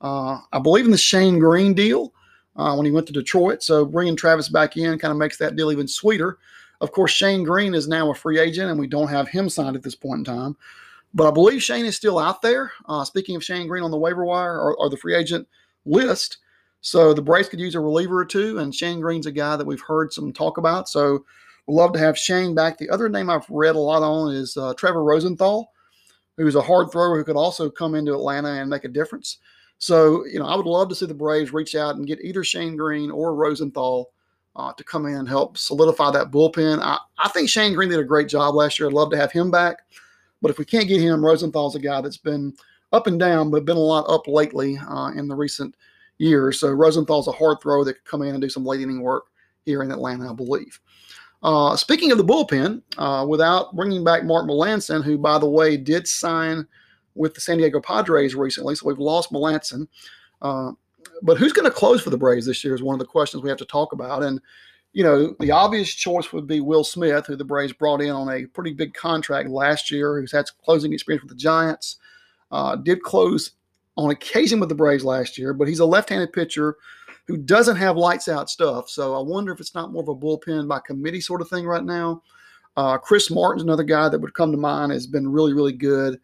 uh, 0.00 0.38
I 0.52 0.58
believe 0.58 0.84
in 0.84 0.90
the 0.90 0.98
Shane 0.98 1.38
Greene 1.38 1.72
deal 1.72 2.12
uh, 2.56 2.74
when 2.74 2.84
he 2.84 2.92
went 2.92 3.06
to 3.06 3.12
Detroit. 3.12 3.62
So 3.62 3.86
bringing 3.86 4.16
Travis 4.16 4.48
back 4.48 4.76
in 4.76 4.98
kind 4.98 5.12
of 5.12 5.16
makes 5.16 5.38
that 5.38 5.56
deal 5.56 5.72
even 5.72 5.88
sweeter. 5.88 6.38
Of 6.80 6.92
course, 6.92 7.12
Shane 7.12 7.44
Greene 7.44 7.74
is 7.74 7.88
now 7.88 8.10
a 8.10 8.14
free 8.14 8.38
agent, 8.38 8.70
and 8.70 8.78
we 8.78 8.86
don't 8.86 9.08
have 9.08 9.28
him 9.28 9.48
signed 9.48 9.76
at 9.76 9.82
this 9.82 9.94
point 9.94 10.18
in 10.18 10.24
time. 10.24 10.56
But 11.14 11.28
I 11.28 11.30
believe 11.30 11.62
Shane 11.62 11.86
is 11.86 11.96
still 11.96 12.18
out 12.18 12.42
there. 12.42 12.72
Uh, 12.86 13.04
speaking 13.04 13.36
of 13.36 13.44
Shane 13.44 13.68
Greene 13.68 13.84
on 13.84 13.90
the 13.90 13.96
waiver 13.96 14.24
wire 14.24 14.58
or, 14.60 14.76
or, 14.76 14.90
the 14.90 14.96
free 14.96 15.14
agent 15.14 15.46
list, 15.86 16.38
so 16.80 17.14
the 17.14 17.22
Braves 17.22 17.48
could 17.48 17.60
use 17.60 17.76
a 17.76 17.80
reliever 17.80 18.18
or 18.18 18.24
two, 18.24 18.58
and 18.58 18.74
Shane 18.74 19.00
Greene's 19.00 19.26
a 19.26 19.32
guy 19.32 19.56
that 19.56 19.66
we've 19.66 19.80
heard 19.80 20.12
some 20.12 20.32
talk 20.32 20.58
about. 20.58 20.88
So 20.88 21.24
we'd 21.66 21.74
love 21.74 21.92
to 21.94 21.98
have 21.98 22.18
Shane 22.18 22.54
back. 22.54 22.78
The 22.78 22.90
other 22.90 23.08
name 23.08 23.30
I've 23.30 23.48
read 23.48 23.76
a 23.76 23.78
lot 23.78 24.02
on 24.02 24.34
is 24.34 24.56
uh, 24.56 24.74
Trevor 24.74 25.04
Rosenthal, 25.04 25.70
who's 26.36 26.54
a 26.54 26.62
hard 26.62 26.90
thrower 26.90 27.16
who 27.16 27.24
could 27.24 27.36
also 27.36 27.70
come 27.70 27.94
into 27.94 28.14
Atlanta 28.14 28.48
and 28.48 28.70
make 28.70 28.84
a 28.84 28.88
difference. 28.88 29.38
So, 29.78 30.24
you 30.26 30.38
know, 30.38 30.46
I 30.46 30.56
would 30.56 30.66
love 30.66 30.88
to 30.88 30.94
see 30.94 31.06
the 31.06 31.14
Braves 31.14 31.52
reach 31.52 31.74
out 31.74 31.96
and 31.96 32.06
get 32.06 32.20
either 32.22 32.44
Shane 32.44 32.76
Greene 32.76 33.10
or 33.10 33.34
Rosenthal 33.34 34.10
uh, 34.56 34.72
to 34.72 34.84
come 34.84 35.06
in 35.06 35.16
and 35.16 35.28
help 35.28 35.58
solidify 35.58 36.10
that 36.12 36.30
bullpen. 36.30 36.80
I, 36.80 36.98
I 37.18 37.28
think 37.28 37.48
Shane 37.48 37.74
Greene 37.74 37.90
did 37.90 37.98
a 37.98 38.04
great 38.04 38.28
job 38.28 38.54
last 38.54 38.78
year. 38.78 38.88
I'd 38.88 38.94
love 38.94 39.10
to 39.10 39.16
have 39.16 39.32
him 39.32 39.50
back. 39.50 39.78
But 40.40 40.50
if 40.50 40.58
we 40.58 40.64
can't 40.64 40.88
get 40.88 41.00
him, 41.00 41.24
Rosenthal's 41.24 41.74
a 41.74 41.80
guy 41.80 42.00
that's 42.00 42.18
been 42.18 42.54
up 42.92 43.06
and 43.06 43.18
down, 43.18 43.50
but 43.50 43.64
been 43.64 43.76
a 43.76 43.80
lot 43.80 44.04
up 44.08 44.28
lately 44.28 44.78
uh, 44.88 45.10
in 45.16 45.26
the 45.26 45.34
recent 45.34 45.74
years. 46.18 46.60
So 46.60 46.70
Rosenthal's 46.70 47.28
a 47.28 47.32
hard 47.32 47.58
thrower 47.60 47.84
that 47.84 47.94
could 47.94 48.04
come 48.04 48.22
in 48.22 48.34
and 48.34 48.40
do 48.40 48.48
some 48.48 48.64
late 48.64 48.80
inning 48.80 49.00
work 49.00 49.24
here 49.64 49.82
in 49.82 49.90
Atlanta, 49.90 50.30
I 50.30 50.34
believe. 50.34 50.78
Uh, 51.44 51.76
speaking 51.76 52.10
of 52.10 52.16
the 52.16 52.24
bullpen, 52.24 52.80
uh, 52.96 53.24
without 53.28 53.76
bringing 53.76 54.02
back 54.02 54.24
Mark 54.24 54.46
Melancon, 54.46 55.04
who, 55.04 55.18
by 55.18 55.38
the 55.38 55.48
way, 55.48 55.76
did 55.76 56.08
sign 56.08 56.66
with 57.14 57.34
the 57.34 57.40
San 57.40 57.58
Diego 57.58 57.80
Padres 57.80 58.34
recently, 58.34 58.74
so 58.74 58.88
we've 58.88 58.98
lost 58.98 59.30
Melancon. 59.30 59.86
Uh, 60.40 60.72
but 61.22 61.36
who's 61.36 61.52
going 61.52 61.66
to 61.66 61.70
close 61.70 62.00
for 62.02 62.08
the 62.08 62.16
Braves 62.16 62.46
this 62.46 62.64
year 62.64 62.74
is 62.74 62.82
one 62.82 62.94
of 62.94 62.98
the 62.98 63.04
questions 63.04 63.42
we 63.42 63.50
have 63.50 63.58
to 63.58 63.66
talk 63.66 63.92
about. 63.92 64.22
And, 64.22 64.40
you 64.94 65.04
know, 65.04 65.36
the 65.38 65.50
obvious 65.50 65.92
choice 65.92 66.32
would 66.32 66.46
be 66.46 66.60
Will 66.60 66.82
Smith, 66.82 67.26
who 67.26 67.36
the 67.36 67.44
Braves 67.44 67.74
brought 67.74 68.00
in 68.00 68.10
on 68.10 68.30
a 68.30 68.46
pretty 68.46 68.72
big 68.72 68.94
contract 68.94 69.50
last 69.50 69.90
year, 69.90 70.18
who's 70.18 70.32
had 70.32 70.46
closing 70.64 70.94
experience 70.94 71.22
with 71.22 71.30
the 71.30 71.36
Giants. 71.36 71.98
Uh, 72.50 72.76
did 72.76 73.02
close 73.02 73.52
on 73.96 74.10
occasion 74.10 74.60
with 74.60 74.70
the 74.70 74.74
Braves 74.74 75.04
last 75.04 75.36
year, 75.36 75.52
but 75.52 75.68
he's 75.68 75.80
a 75.80 75.86
left 75.86 76.08
handed 76.08 76.32
pitcher 76.32 76.76
who 77.26 77.36
doesn't 77.36 77.76
have 77.76 77.96
lights 77.96 78.28
out 78.28 78.50
stuff. 78.50 78.88
So 78.88 79.14
I 79.14 79.22
wonder 79.22 79.52
if 79.52 79.60
it's 79.60 79.74
not 79.74 79.92
more 79.92 80.02
of 80.02 80.08
a 80.08 80.14
bullpen 80.14 80.68
by 80.68 80.80
committee 80.80 81.20
sort 81.20 81.40
of 81.40 81.48
thing 81.48 81.66
right 81.66 81.84
now. 81.84 82.22
Uh, 82.76 82.98
Chris 82.98 83.30
Martin's 83.30 83.62
another 83.62 83.84
guy 83.84 84.08
that 84.08 84.20
would 84.20 84.34
come 84.34 84.50
to 84.50 84.58
mind, 84.58 84.92
has 84.92 85.06
been 85.06 85.30
really, 85.30 85.52
really 85.52 85.72
good. 85.72 86.20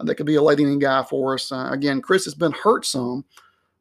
That 0.00 0.14
could 0.14 0.26
be 0.26 0.36
a 0.36 0.42
late 0.42 0.58
inning 0.58 0.78
guy 0.78 1.02
for 1.02 1.34
us. 1.34 1.52
Uh, 1.52 1.68
again, 1.70 2.00
Chris 2.00 2.24
has 2.24 2.34
been 2.34 2.52
hurt 2.52 2.86
some, 2.86 3.24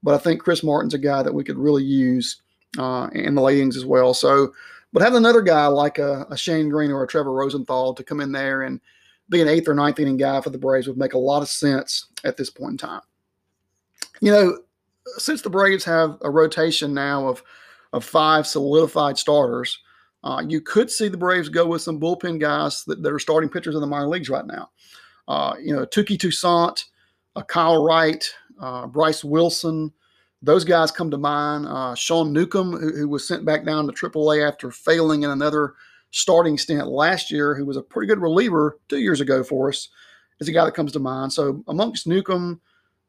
but 0.04 0.14
I 0.14 0.18
think 0.18 0.42
Chris 0.42 0.64
Martin's 0.64 0.94
a 0.94 1.00
guy 1.00 1.24
that 1.24 1.34
we 1.34 1.46
could 1.46 1.58
really 1.58 1.84
use 1.84 2.42
uh, 2.78 3.08
in 3.14 3.36
the 3.36 3.42
late 3.42 3.58
innings 3.58 3.78
as 3.78 3.86
well. 3.86 4.14
So, 4.14 4.54
but 4.92 5.02
having 5.02 5.18
another 5.18 5.42
guy 5.42 5.68
like 5.68 5.98
a, 5.98 6.28
a, 6.30 6.38
Shane 6.38 6.70
Greene 6.70 6.92
or 6.92 7.04
a 7.04 7.08
Trevor 7.08 7.32
Rosenthal 7.32 7.94
to 7.94 8.04
come 8.04 8.20
in 8.20 8.32
there 8.32 8.64
and 8.64 8.82
be 9.30 9.42
an 9.42 9.48
eighth 9.48 9.68
or 9.68 9.74
ninth 9.74 10.00
inning 10.00 10.18
guy 10.18 10.42
for 10.42 10.50
the 10.50 10.58
Braves 10.58 10.88
would 10.88 10.98
make 10.98 11.14
a 11.14 11.18
lot 11.18 11.42
of 11.42 11.48
sense 11.48 12.08
at 12.24 12.36
this 12.36 12.50
point 12.50 12.72
in 12.72 12.78
time. 12.78 13.02
You 14.20 14.32
know, 14.32 14.58
since 15.18 15.42
the 15.42 15.50
Braves 15.50 15.84
have 15.86 16.18
a 16.22 16.30
rotation 16.30 16.94
now 16.94 17.28
of 17.28 17.44
of 17.92 18.06
five 18.06 18.46
solidified 18.46 19.18
starters, 19.18 19.80
uh, 20.24 20.44
you 20.48 20.62
could 20.62 20.92
see 20.92 21.08
the 21.08 21.18
Braves 21.18 21.50
go 21.50 21.66
with 21.66 21.82
some 21.82 22.00
bullpen 22.00 22.40
guys 22.40 22.84
that, 22.86 23.02
that 23.02 23.12
are 23.12 23.20
starting 23.20 23.50
pitchers 23.50 23.76
in 23.76 23.82
the 23.82 23.88
minor 23.88 24.08
leagues 24.08 24.30
right 24.30 24.46
now. 24.46 24.70
Uh, 25.28 25.56
you 25.62 25.76
know, 25.76 25.86
Touki 25.86 26.20
Toussaint, 26.20 26.86
uh, 27.36 27.44
Kyle 27.44 27.84
Wright, 27.84 28.24
uh, 28.60 28.88
Bryce 28.88 29.24
Wilson. 29.24 29.92
Those 30.42 30.64
guys 30.64 30.92
come 30.92 31.12
to 31.12 31.18
mind. 31.18 31.66
Uh, 31.68 31.96
Sean 31.96 32.34
Newcomb, 32.34 32.72
who, 32.74 32.96
who, 32.96 33.08
was 33.08 33.28
sent 33.28 33.46
back 33.46 33.66
down 33.66 33.88
to 33.88 33.94
AAA 33.94 34.48
after 34.48 34.72
failing 34.72 35.24
in 35.24 35.30
another 35.32 35.74
starting 36.12 36.58
stint 36.58 36.88
last 36.88 37.32
year, 37.32 37.56
who 37.56 37.66
was 37.66 37.78
a 37.78 37.82
pretty 37.82 38.08
good 38.08 38.22
reliever 38.22 38.80
two 38.88 39.00
years 39.00 39.22
ago 39.22 39.44
for 39.44 39.70
us, 39.70 39.90
is 40.40 40.48
a 40.48 40.52
guy 40.52 40.66
that 40.66 40.74
comes 40.74 40.92
to 40.94 41.00
mind. 41.00 41.32
So 41.32 41.64
amongst 41.68 42.08
Newcomb, 42.08 42.60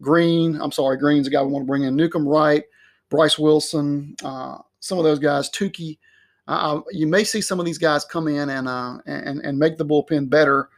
Greene, 0.02 0.60
I'm 0.60 0.72
sorry, 0.72 0.96
Greene's 0.96 1.26
a 1.26 1.30
guy 1.30 1.42
we 1.42 1.52
want 1.52 1.64
to 1.64 1.68
bring 1.68 1.84
in. 1.84 1.96
Newcomb, 1.96 2.26
Wright, 2.26 2.64
Bryce 3.08 3.38
Wilson, 3.38 4.14
uh, 4.24 4.58
some 4.80 4.98
of 4.98 5.04
those 5.04 5.18
guys, 5.18 5.50
Touki. 5.50 5.98
Uh, 6.48 6.80
you 6.90 7.06
may 7.06 7.22
see 7.22 7.40
some 7.40 7.60
of 7.60 7.66
these 7.66 7.78
guys 7.78 8.04
come 8.04 8.26
in 8.26 8.48
and, 8.50 8.66
uh, 8.66 8.98
and 9.06 9.40
and 9.40 9.58
make 9.58 9.76
the 9.78 9.84
bullpen 9.84 10.28
better 10.28 10.68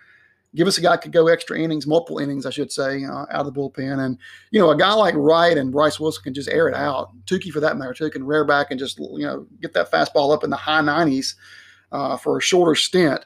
give 0.55 0.69
us 0.69 0.79
a 0.79 0.83
guy 0.83 0.97
could 0.97 1.13
go 1.13 1.29
extra 1.29 1.59
innings, 1.59 1.87
multiple 1.87 2.19
innings, 2.19 2.45
I 2.45 2.51
should 2.51 2.71
say, 2.71 3.05
uh, 3.05 3.25
out 3.31 3.47
of 3.47 3.47
the 3.47 3.53
bullpen. 3.53 4.05
And, 4.05 4.19
you 4.51 4.61
know, 4.61 4.71
a 4.71 4.77
guy 4.77 4.93
like 4.93 5.15
Wright 5.17 5.57
and 5.57 5.73
Bryce 5.73 5.99
Wilson 5.99 6.23
can 6.25 6.35
just 6.35 6.49
air 6.49 6.69
it 6.69 6.75
out. 6.75 7.11
Touki, 7.25 7.51
for 7.51 7.61
that 7.61 7.77
matter, 7.77 7.95
too, 7.95 8.11
can 8.11 8.25
rear 8.25 8.45
back 8.45 8.71
and 8.71 8.79
just, 8.79 8.99
you 8.99 9.25
know, 9.25 9.47
get 9.61 9.73
that 9.75 9.91
fastball 9.91 10.35
up 10.35 10.45
in 10.45 10.51
the 10.51 10.57
high 10.57 10.81
90s 10.81 11.35
uh, 11.91 12.17
for 12.17 12.39
a 12.39 12.43
shorter 12.43 12.75
stint 12.75 13.25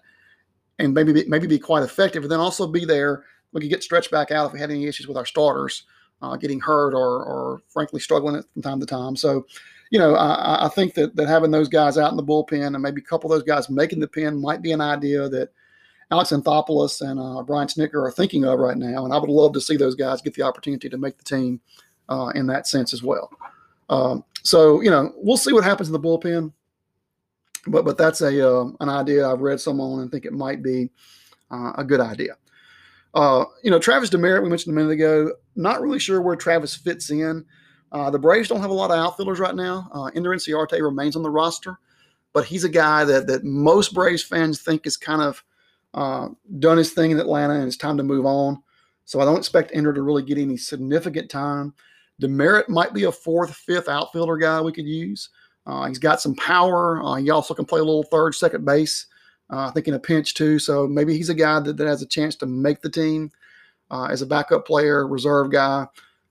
and 0.78 0.94
maybe 0.94 1.12
be, 1.12 1.24
maybe 1.26 1.46
be 1.46 1.58
quite 1.58 1.82
effective. 1.82 2.22
And 2.22 2.30
then 2.30 2.40
also 2.40 2.66
be 2.66 2.84
there. 2.84 3.24
We 3.56 3.62
could 3.62 3.70
get 3.70 3.82
stretched 3.82 4.10
back 4.10 4.30
out 4.30 4.46
if 4.46 4.52
we 4.52 4.60
had 4.60 4.70
any 4.70 4.84
issues 4.84 5.08
with 5.08 5.16
our 5.16 5.24
starters 5.24 5.84
uh, 6.20 6.36
getting 6.36 6.60
hurt 6.60 6.92
or, 6.92 7.24
or 7.24 7.62
frankly 7.70 8.00
struggling 8.00 8.42
from 8.52 8.60
time 8.60 8.80
to 8.80 8.84
time. 8.84 9.16
So, 9.16 9.46
you 9.88 9.98
know, 9.98 10.14
I, 10.14 10.66
I, 10.66 10.68
think 10.68 10.92
that 10.92 11.16
that 11.16 11.26
having 11.26 11.50
those 11.50 11.70
guys 11.70 11.96
out 11.96 12.10
in 12.10 12.18
the 12.18 12.22
bullpen 12.22 12.74
and 12.74 12.82
maybe 12.82 13.00
a 13.00 13.04
couple 13.04 13.32
of 13.32 13.38
those 13.38 13.48
guys 13.48 13.70
making 13.70 14.00
the 14.00 14.08
pen 14.08 14.38
might 14.38 14.60
be 14.60 14.72
an 14.72 14.82
idea 14.82 15.26
that 15.30 15.52
Alex 16.10 16.32
Anthopoulos 16.32 17.00
and 17.00 17.18
uh, 17.18 17.42
Brian 17.44 17.66
Snitker 17.66 18.06
are 18.06 18.10
thinking 18.10 18.44
of 18.44 18.58
right 18.58 18.76
now. 18.76 19.06
And 19.06 19.14
I 19.14 19.16
would 19.16 19.30
love 19.30 19.54
to 19.54 19.60
see 19.60 19.78
those 19.78 19.94
guys 19.94 20.20
get 20.20 20.34
the 20.34 20.42
opportunity 20.42 20.90
to 20.90 20.98
make 20.98 21.16
the 21.16 21.24
team 21.24 21.58
uh, 22.10 22.32
in 22.34 22.46
that 22.48 22.66
sense 22.66 22.92
as 22.92 23.02
well. 23.02 23.30
Um, 23.88 24.22
so 24.42 24.82
you 24.82 24.90
know, 24.90 25.12
we'll 25.16 25.38
see 25.38 25.54
what 25.54 25.64
happens 25.64 25.88
in 25.88 25.94
the 25.94 25.98
bullpen. 26.00 26.52
But 27.68 27.86
but 27.86 27.96
that's 27.96 28.20
a 28.20 28.48
uh, 28.48 28.68
an 28.80 28.90
idea 28.90 29.26
I've 29.26 29.40
read 29.40 29.62
some 29.62 29.80
on 29.80 30.00
and 30.00 30.10
think 30.10 30.26
it 30.26 30.34
might 30.34 30.62
be 30.62 30.90
uh, 31.50 31.72
a 31.78 31.84
good 31.84 32.00
idea. 32.00 32.36
Uh, 33.16 33.46
you 33.64 33.70
know, 33.70 33.78
Travis 33.78 34.10
Demeritte, 34.10 34.42
we 34.42 34.50
mentioned 34.50 34.74
a 34.74 34.76
minute 34.76 34.92
ago. 34.92 35.32
Not 35.56 35.80
really 35.80 35.98
sure 35.98 36.20
where 36.20 36.36
Travis 36.36 36.76
fits 36.76 37.10
in. 37.10 37.46
Uh, 37.90 38.10
the 38.10 38.18
Braves 38.18 38.46
don't 38.46 38.60
have 38.60 38.70
a 38.70 38.74
lot 38.74 38.90
of 38.90 38.98
outfielders 38.98 39.40
right 39.40 39.54
now. 39.54 39.88
Uh, 39.90 40.10
Ender 40.14 40.30
Inciarte 40.30 40.82
remains 40.82 41.16
on 41.16 41.22
the 41.22 41.30
roster, 41.30 41.78
but 42.34 42.44
he's 42.44 42.64
a 42.64 42.68
guy 42.68 43.04
that 43.06 43.26
that 43.26 43.42
most 43.42 43.94
Braves 43.94 44.22
fans 44.22 44.60
think 44.60 44.86
is 44.86 44.98
kind 44.98 45.22
of 45.22 45.42
uh, 45.94 46.28
done 46.58 46.76
his 46.76 46.92
thing 46.92 47.10
in 47.10 47.18
Atlanta 47.18 47.54
and 47.54 47.66
it's 47.66 47.78
time 47.78 47.96
to 47.96 48.02
move 48.02 48.26
on. 48.26 48.62
So 49.06 49.20
I 49.20 49.24
don't 49.24 49.38
expect 49.38 49.70
Ender 49.72 49.94
to 49.94 50.02
really 50.02 50.22
get 50.22 50.36
any 50.36 50.58
significant 50.58 51.30
time. 51.30 51.72
Demeritte 52.20 52.68
might 52.68 52.92
be 52.92 53.04
a 53.04 53.12
fourth, 53.12 53.54
fifth 53.54 53.88
outfielder 53.88 54.36
guy 54.36 54.60
we 54.60 54.72
could 54.72 54.86
use. 54.86 55.30
Uh, 55.64 55.86
he's 55.86 55.98
got 55.98 56.20
some 56.20 56.34
power. 56.34 57.02
Uh, 57.02 57.14
he 57.14 57.30
also 57.30 57.54
can 57.54 57.64
play 57.64 57.80
a 57.80 57.84
little 57.84 58.02
third, 58.02 58.34
second 58.34 58.66
base. 58.66 59.06
Uh, 59.50 59.68
I 59.68 59.70
think 59.70 59.88
in 59.88 59.94
a 59.94 59.98
pinch 59.98 60.34
too. 60.34 60.58
So 60.58 60.86
maybe 60.86 61.16
he's 61.16 61.28
a 61.28 61.34
guy 61.34 61.60
that, 61.60 61.76
that 61.76 61.86
has 61.86 62.02
a 62.02 62.06
chance 62.06 62.34
to 62.36 62.46
make 62.46 62.80
the 62.80 62.90
team 62.90 63.30
uh, 63.90 64.08
as 64.10 64.22
a 64.22 64.26
backup 64.26 64.66
player, 64.66 65.06
reserve 65.06 65.50
guy, 65.50 65.86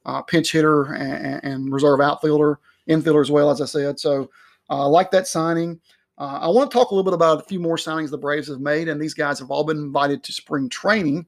uh, 0.06 0.22
pinch 0.22 0.52
hitter, 0.52 0.94
and, 0.94 1.44
and, 1.44 1.74
reserve 1.74 2.02
outfielder, 2.02 2.60
infielder 2.90 3.22
as 3.22 3.32
well, 3.32 3.50
as 3.50 3.62
I 3.62 3.66
said. 3.66 4.00
So 4.00 4.30
uh, 4.70 4.84
I 4.84 4.86
like 4.86 5.12
that 5.12 5.28
signing. 5.28 5.80
I 6.18 6.48
want 6.48 6.72
to 6.72 6.78
talk 6.78 6.92
a 6.92 6.96
little 6.96 7.10
bit 7.10 7.16
about 7.16 7.42
a 7.42 7.46
few 7.46 7.60
more 7.60 7.76
signings 7.76 8.10
the 8.10 8.18
Braves 8.18 8.48
have 8.48 8.62
made, 8.62 8.88
and 8.88 9.02
these 9.02 9.14
guys 9.14 9.38
have 9.40 9.52
all 9.52 9.66
been 9.66 9.78
invited 9.78 10.24
to 10.24 10.32
spring 10.32 10.70
training. 10.70 11.26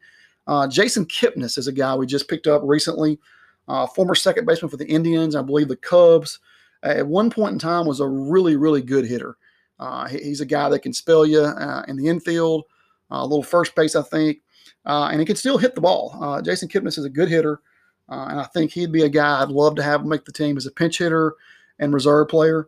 Jason 0.69 1.05
Kipnis 1.07 1.57
is 1.57 1.67
a 1.67 1.73
guy 1.73 1.93
we 1.93 2.05
just 2.05 2.29
picked 2.29 2.47
up 2.47 2.61
recently 2.63 3.19
uh, 3.67 3.85
former 3.87 4.15
second 4.15 4.45
baseman 4.45 4.69
for 4.69 4.77
the 4.77 4.87
Indians, 4.87 5.35
I 5.35 5.41
believe 5.41 5.67
the 5.67 5.75
Cubs. 5.75 6.39
At 6.83 7.07
one 7.07 7.29
point 7.29 7.53
in 7.53 7.59
time, 7.59 7.85
was 7.85 7.99
a 7.99 8.07
really, 8.07 8.55
really 8.55 8.81
good 8.81 9.05
hitter. 9.05 9.35
Uh, 9.79 10.07
he, 10.07 10.17
he's 10.19 10.41
a 10.41 10.45
guy 10.45 10.69
that 10.69 10.79
can 10.79 10.93
spell 10.93 11.25
you 11.25 11.41
uh, 11.41 11.83
in 11.87 11.97
the 11.97 12.07
infield, 12.07 12.65
uh, 13.11 13.17
a 13.17 13.25
little 13.25 13.43
first 13.43 13.75
base, 13.75 13.95
I 13.95 14.01
think, 14.01 14.39
uh, 14.85 15.09
and 15.11 15.19
he 15.19 15.25
can 15.25 15.35
still 15.35 15.57
hit 15.57 15.75
the 15.75 15.81
ball. 15.81 16.17
Uh, 16.21 16.41
Jason 16.41 16.69
Kipnis 16.69 16.97
is 16.97 17.05
a 17.05 17.09
good 17.09 17.29
hitter, 17.29 17.61
and 18.09 18.39
I 18.39 18.43
think 18.45 18.71
he'd 18.71 18.91
be 18.91 19.03
a 19.03 19.09
guy 19.09 19.41
I'd 19.41 19.49
love 19.49 19.75
to 19.75 19.83
have 19.83 20.05
make 20.05 20.25
the 20.25 20.31
team 20.31 20.57
as 20.57 20.65
a 20.65 20.71
pinch 20.71 20.97
hitter 20.97 21.35
and 21.79 21.93
reserve 21.93 22.29
player. 22.29 22.67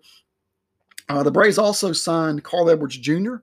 the 1.07 1.31
Braves 1.31 1.57
also 1.57 1.93
signed 1.93 2.43
Carl 2.43 2.69
Edwards 2.69 2.97
Jr., 2.97 3.35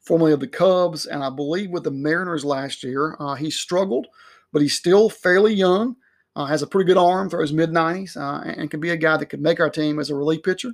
formerly 0.00 0.32
of 0.32 0.40
the 0.40 0.48
Cubs, 0.48 1.06
and 1.06 1.22
I 1.22 1.30
believe 1.30 1.70
with 1.70 1.84
the 1.84 1.90
Mariners 1.90 2.44
last 2.44 2.82
year. 2.82 3.16
he 3.38 3.50
struggled, 3.50 4.06
but 4.52 4.62
he's 4.62 4.74
still 4.74 5.10
fairly 5.10 5.54
young. 5.54 5.96
Uh, 6.36 6.46
has 6.46 6.62
a 6.62 6.66
pretty 6.66 6.86
good 6.86 6.96
arm, 6.96 7.28
throws 7.28 7.52
mid 7.52 7.70
90s, 7.70 8.16
uh, 8.16 8.42
and 8.56 8.70
can 8.70 8.78
be 8.78 8.90
a 8.90 8.96
guy 8.96 9.16
that 9.16 9.26
could 9.26 9.40
make 9.40 9.58
our 9.58 9.68
team 9.68 9.98
as 9.98 10.10
a 10.10 10.14
relief 10.14 10.42
pitcher. 10.42 10.70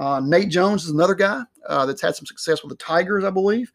Uh, 0.00 0.18
Nate 0.18 0.48
Jones 0.48 0.84
is 0.84 0.90
another 0.90 1.14
guy 1.14 1.42
uh, 1.68 1.84
that's 1.84 2.00
had 2.00 2.16
some 2.16 2.24
success 2.24 2.62
with 2.62 2.70
the 2.70 2.82
Tigers, 2.82 3.22
I 3.22 3.30
believe. 3.30 3.70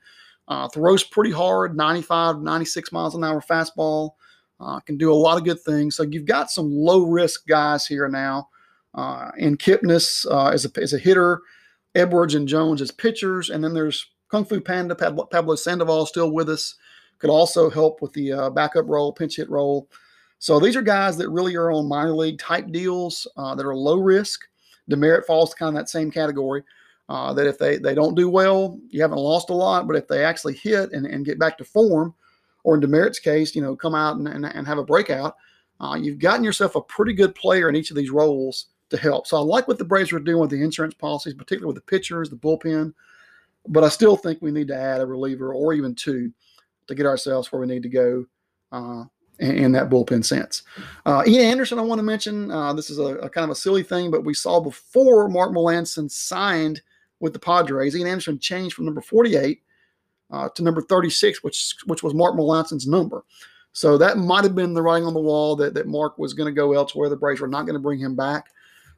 Uh, 0.48 0.68
throws 0.68 1.04
pretty 1.04 1.32
hard, 1.32 1.78
95, 1.78 2.42
96 2.42 2.92
miles 2.92 3.16
an 3.16 3.24
hour 3.24 3.42
fastball. 3.42 4.12
Uh, 4.60 4.80
can 4.80 4.98
do 4.98 5.12
a 5.12 5.14
lot 5.14 5.38
of 5.38 5.44
good 5.44 5.60
things. 5.62 5.96
So 5.96 6.04
you've 6.04 6.26
got 6.26 6.50
some 6.50 6.72
low 6.72 7.06
risk 7.06 7.46
guys 7.48 7.86
here 7.86 8.08
now. 8.08 8.50
and 8.96 9.60
Kipnis 9.60 10.26
as, 10.52 10.66
a, 10.66 10.82
as 10.82 10.94
a 10.94 10.98
hitter, 10.98 11.42
Edwards 11.94 12.34
and 12.34 12.48
Jones 12.48 12.82
as 12.82 12.92
pitchers, 12.92 13.52
and 13.52 13.64
then 13.64 13.74
there's 13.74 14.08
Kung 14.30 14.46
Fu 14.46 14.60
Panda, 14.60 14.96
Pablo 14.96 15.56
Sandoval 15.56 16.08
still 16.08 16.32
with 16.32 16.50
us. 16.50 16.76
Could 17.20 17.30
also 17.30 17.70
help 17.70 18.02
with 18.02 18.14
the 18.14 18.52
backup 18.56 18.88
role, 18.88 19.14
pinch 19.14 19.36
hit 19.36 19.50
role. 19.50 19.88
So 20.40 20.60
these 20.60 20.76
are 20.76 20.82
guys 20.82 21.18
that 21.18 21.30
really 21.30 21.56
are 21.56 21.72
on 21.72 21.88
minor 21.88 22.16
league 22.16 22.40
type 22.40 22.72
deals 22.72 23.28
uh, 23.38 23.56
that 23.56 23.66
are 23.66 23.76
low 23.76 24.00
risk. 24.00 24.42
Demeritte 24.90 25.26
falls 25.26 25.54
kind 25.54 25.76
of 25.76 25.82
that 25.82 25.90
same 25.90 26.12
category. 26.12 26.64
Uh, 27.08 27.32
that 27.34 27.46
if 27.46 27.60
they, 27.60 27.78
they 27.78 27.94
don't 27.94 28.16
do 28.16 28.28
well, 28.28 28.80
you 28.90 29.00
haven't 29.00 29.20
lost 29.20 29.52
a 29.52 29.54
lot, 29.54 29.86
but 29.86 29.96
if 29.96 30.08
they 30.08 30.26
actually 30.26 30.56
hit 30.56 30.92
and, 30.92 31.06
and 31.06 31.24
get 31.24 31.38
back 31.38 31.56
to 31.56 31.64
form, 31.64 32.16
or 32.64 32.74
in 32.74 32.82
Demeritte's 32.82 33.20
case, 33.20 33.56
you 33.56 33.62
know, 33.62 33.76
come 33.76 33.94
out 33.94 34.18
and, 34.18 34.28
and, 34.28 34.44
and 34.44 34.66
have 34.66 34.80
a 34.80 34.84
breakout, 34.84 35.36
uh, 35.80 35.96
you've 36.02 36.18
gotten 36.18 36.44
yourself 36.44 36.76
a 36.76 36.82
pretty 36.82 37.14
good 37.14 37.36
player 37.36 37.70
in 37.70 37.76
each 37.76 37.92
of 37.92 37.96
these 37.96 38.10
roles 38.10 38.70
to 38.90 38.98
help. 38.98 39.28
So 39.28 39.38
I 39.38 39.42
like 39.42 39.68
what 39.68 39.78
the 39.78 39.86
Braves 39.86 40.12
are 40.14 40.20
doing 40.20 40.40
with 40.40 40.50
the 40.50 40.64
insurance 40.64 40.96
policies, 40.96 41.36
particularly 41.36 41.74
with 41.74 41.84
the 41.84 41.92
pitchers, 41.92 42.30
the 42.30 42.36
bullpen. 42.36 42.94
But 43.68 43.84
I 43.84 43.90
still 43.90 44.18
think 44.18 44.42
we 44.42 44.52
need 44.52 44.68
to 44.70 44.76
add 44.76 45.02
a 45.02 45.06
reliever 45.06 45.54
or 45.54 45.74
even 45.74 45.94
two 45.94 46.32
to 46.88 46.96
get 46.96 47.06
ourselves 47.06 47.52
where 47.52 47.62
we 47.62 47.68
need 47.68 47.84
to 47.84 47.90
go 47.90 48.26
uh, 48.72 49.04
in 49.40 49.72
that 49.74 49.90
bullpen 49.90 50.24
sense. 50.24 50.64
Uh, 51.06 51.24
Ian 51.28 51.46
Anderson, 51.46 51.80
I 51.80 51.84
want 51.84 52.00
to 52.00 52.04
mention. 52.04 52.52
Uh, 52.52 52.74
this 52.74 52.90
is 52.90 53.00
a, 53.00 53.18
a, 53.18 53.30
kind 53.30 53.44
of 53.44 53.50
a 53.50 53.56
silly 53.56 53.84
thing, 53.84 54.12
but 54.12 54.24
we 54.24 54.34
saw 54.34 54.60
before 54.60 55.28
Mark 55.30 55.52
Melancon 55.52 56.10
signed 56.10 56.82
with 57.20 57.34
the 57.34 57.40
Padres, 57.40 57.96
Ian 57.96 58.08
Anderson 58.08 58.40
changed 58.40 58.76
from 58.76 58.86
number 58.86 59.02
48 59.02 59.62
uh, 60.32 60.50
to 60.50 60.64
number 60.64 60.82
36, 60.82 61.44
which 61.44 61.76
which 61.86 62.04
was 62.04 62.14
Mark 62.14 62.36
Melancon's 62.36 62.88
number. 62.88 63.24
So 63.76 63.98
that 63.98 64.18
might 64.18 64.46
have 64.46 64.56
been 64.56 64.74
the 64.74 64.82
writing 64.82 65.06
on 65.06 65.14
the 65.14 65.20
wall 65.20 65.56
that, 65.58 65.74
that 65.74 65.86
Mark 65.86 66.18
was 66.18 66.34
going 66.34 66.48
to 66.48 66.56
go 66.56 66.72
elsewhere. 66.72 67.10
The 67.10 67.18
Braves 67.18 67.42
were 67.42 67.48
not 67.48 67.64
going 67.64 67.74
to 67.74 67.80
bring 67.80 68.00
him 68.00 68.16
back. 68.16 68.48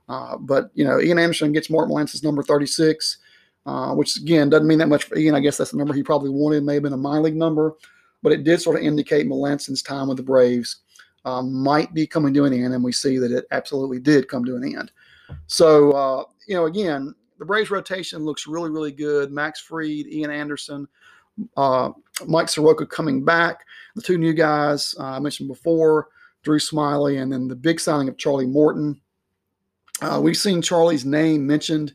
Uh, 0.07 0.37
but, 0.37 0.69
you 0.75 0.85
know, 0.85 1.01
Ian 1.01 1.17
Anderson 1.17 1.51
gets 1.51 1.71
Mark 1.71 1.89
Melancon's 1.89 2.21
number 2.23 2.43
36, 2.43 3.17
uh, 3.65 3.95
which, 3.95 4.17
again, 4.17 4.51
doesn't 4.51 4.67
mean 4.67 4.77
that 4.77 4.87
much 4.87 5.05
for 5.05 5.17
Ian. 5.17 5.33
I 5.33 5.39
guess 5.39 5.57
that's 5.57 5.71
the 5.71 5.77
number 5.77 5.95
he 5.95 6.03
probably 6.03 6.29
wanted, 6.29 6.57
It 6.57 6.63
may 6.63 6.75
have 6.75 6.83
been 6.83 6.93
a 6.93 6.97
minor 6.97 7.23
league 7.23 7.35
number 7.35 7.73
but 8.23 8.31
it 8.31 8.43
did 8.43 8.61
sort 8.61 8.77
of 8.77 8.83
indicate 8.83 9.27
Melancon's 9.27 9.81
time 9.81 10.07
with 10.07 10.17
the 10.17 10.23
Braves 10.23 10.77
uh, 11.25 11.41
might 11.41 11.93
be 11.93 12.07
coming 12.07 12.33
to 12.33 12.45
an 12.45 12.53
end, 12.53 12.73
and 12.73 12.83
we 12.83 12.91
see 12.91 13.17
that 13.17 13.31
it 13.31 13.45
absolutely 13.51 13.99
did 13.99 14.27
come 14.27 14.45
to 14.45 14.55
an 14.55 14.63
end. 14.63 14.91
So, 15.47 15.91
uh, 15.91 16.23
you 16.47 16.55
know, 16.55 16.65
again, 16.65 17.13
the 17.37 17.45
Braves 17.45 17.69
rotation 17.69 18.23
looks 18.23 18.47
really, 18.47 18.69
really 18.69 18.91
good. 18.91 19.31
Max 19.31 19.59
Fried, 19.59 20.07
Ian 20.07 20.31
Anderson, 20.31 20.87
uh, 21.55 21.91
Mike 22.25 22.49
Soroka 22.49 22.85
coming 22.85 23.23
back. 23.23 23.65
The 23.95 24.01
two 24.01 24.17
new 24.17 24.33
guys 24.33 24.95
uh, 24.99 25.03
I 25.03 25.19
mentioned 25.19 25.49
before, 25.49 26.07
Drew 26.43 26.59
Smyly, 26.59 27.21
and 27.21 27.31
then 27.31 27.47
the 27.47 27.55
big 27.55 27.79
signing 27.79 28.07
of 28.07 28.17
Charlie 28.17 28.47
Morton. 28.47 28.99
Uh, 30.01 30.19
we've 30.23 30.37
seen 30.37 30.61
Charlie's 30.61 31.05
name 31.05 31.45
mentioned 31.45 31.93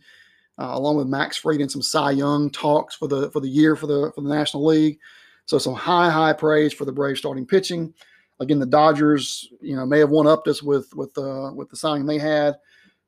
uh, 0.58 0.70
along 0.72 0.96
with 0.96 1.06
Max 1.06 1.36
Fried 1.36 1.60
in 1.60 1.68
some 1.68 1.82
Cy 1.82 2.12
Young 2.12 2.50
talks 2.50 2.94
for 2.94 3.08
the 3.08 3.30
for 3.30 3.40
the 3.40 3.48
year 3.48 3.74
for 3.76 3.86
the 3.86 4.12
for 4.14 4.20
the 4.20 4.34
National 4.34 4.64
League. 4.64 4.98
So 5.46 5.58
some 5.58 5.75
high, 5.75 6.11
high 6.11 6.32
praise 6.32 6.72
for 6.72 6.84
the 6.84 6.92
Braves 6.92 7.18
starting 7.18 7.46
pitching. 7.46 7.92
Again, 8.40 8.58
the 8.58 8.66
Dodgers, 8.66 9.49
you 9.61 9.76
know, 9.76 9.87
may 9.87 9.99
have 9.99 10.11
one 10.11 10.26
upped 10.26 10.49
us 10.49 10.62
with 10.62 10.92
with 10.94 11.16
uh, 11.16 11.52
with 11.54 11.68
the 11.68 11.76
signing 11.76 12.06
they 12.06 12.18
had, 12.18 12.56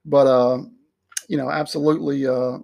but 0.05 0.27
uh, 0.27 0.59
you 1.29 1.37
know, 1.37 1.51
absolutely, 1.51 2.27
uh, 2.27 2.59